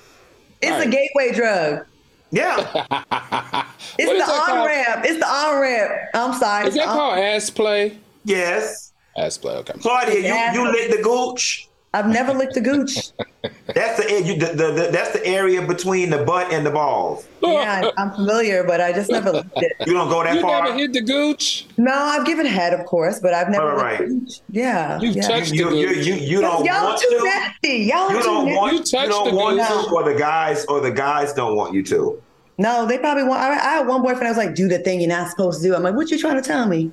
[0.61, 0.87] It's Right.
[0.87, 1.87] a gateway drug.
[2.31, 3.65] Yeah.
[3.97, 5.05] It's What is the that on ramp.
[5.05, 5.93] It's the on ramp.
[6.15, 6.67] I'm sorry.
[6.67, 7.97] Is that It's called ass play?
[8.25, 8.93] yes.
[9.17, 9.55] Ass play.
[9.57, 9.75] Okay.
[9.81, 10.15] Claudia,
[10.55, 11.69] you, you lick the gooch.
[11.93, 13.11] I've never licked a gooch.
[13.75, 17.27] That's the, you, the, the, the that's the area between the butt and the balls.
[17.43, 19.73] yeah, I'm familiar, but I just never licked it.
[19.87, 20.35] You don't go that far.
[20.35, 20.65] You far.
[20.65, 21.67] never hit the gooch.
[21.77, 24.21] No, I've given head, of course, but I've never Right, licked right.
[24.27, 24.41] gooch.
[24.51, 24.99] Yeah.
[25.01, 25.29] You've yeah.
[25.29, 26.07] touched you, the you, gooch.
[26.07, 27.25] you, you don't Y'all want too to.
[27.25, 27.69] nasty.
[27.85, 28.57] Y'all You too don't nasty.
[28.59, 28.73] want.
[28.93, 29.69] You You, don't the want gooch.
[29.89, 32.23] to, or the guys, or the guys don't want you to.
[32.57, 33.41] No, they probably want.
[33.41, 34.27] I, I had one boyfriend.
[34.27, 36.19] I was like, "Do the thing you're not supposed to do." I'm like, "What you
[36.19, 36.93] trying to tell me?"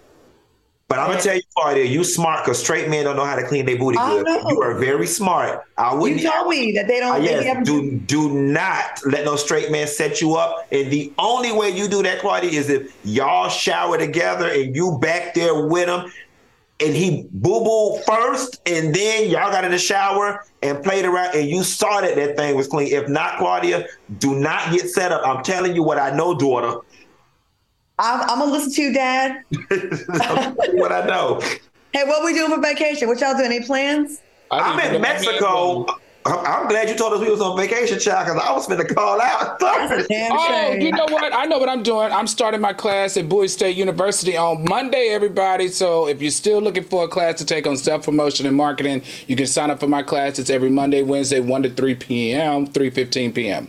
[0.92, 3.48] But I'm gonna tell you, Claudia, you smart because straight men don't know how to
[3.48, 4.28] clean their booty good.
[4.50, 5.64] You are very smart.
[5.78, 6.22] I You wouldn't.
[6.22, 7.24] told me that they Uh, don't.
[7.24, 10.68] they yes, do do not let no straight man set you up.
[10.70, 14.98] And the only way you do that, Claudia, is if y'all shower together and you
[15.02, 16.12] back there with him,
[16.82, 21.34] and he boo boo first, and then y'all got in the shower and played around,
[21.36, 22.90] and you saw that that thing was clean.
[22.92, 23.86] If not, Claudia,
[24.20, 25.22] do not get set up.
[25.26, 26.80] I'm telling you what I know, daughter.
[28.02, 29.44] I'm, I'm gonna listen to you, Dad.
[29.52, 29.90] I'm
[30.20, 31.40] telling you what I know.
[31.94, 33.08] Hey, what we doing for vacation?
[33.08, 33.52] What y'all doing?
[33.52, 34.22] Any plans?
[34.50, 35.86] I I'm in Mexico.
[35.86, 38.86] I'm I'm glad you told us we was on vacation, child, because I was going
[38.86, 39.60] to call out.
[39.60, 41.34] Damn Oh, you know what?
[41.34, 42.12] I know what I'm doing.
[42.12, 45.68] I'm starting my class at Bowie State University on Monday, everybody.
[45.70, 49.02] So if you're still looking for a class to take on self promotion and marketing,
[49.28, 50.38] you can sign up for my class.
[50.38, 53.68] It's every Monday, Wednesday, 1 to 3 p.m., 3.15 p.m.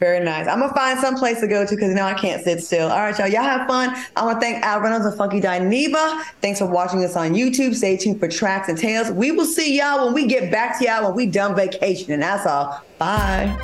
[0.00, 0.48] Very nice.
[0.48, 2.88] I'm gonna find some place to go to because now I can't sit still.
[2.88, 3.28] All right, y'all.
[3.28, 3.94] Y'all have fun.
[4.16, 6.22] I want to thank Al Reynolds and Funky Dineva.
[6.40, 7.74] Thanks for watching us on YouTube.
[7.74, 9.10] Stay tuned for tracks and tales.
[9.10, 12.12] We will see y'all when we get back to y'all when we done vacation.
[12.12, 12.82] And that's all.
[12.98, 13.54] Bye.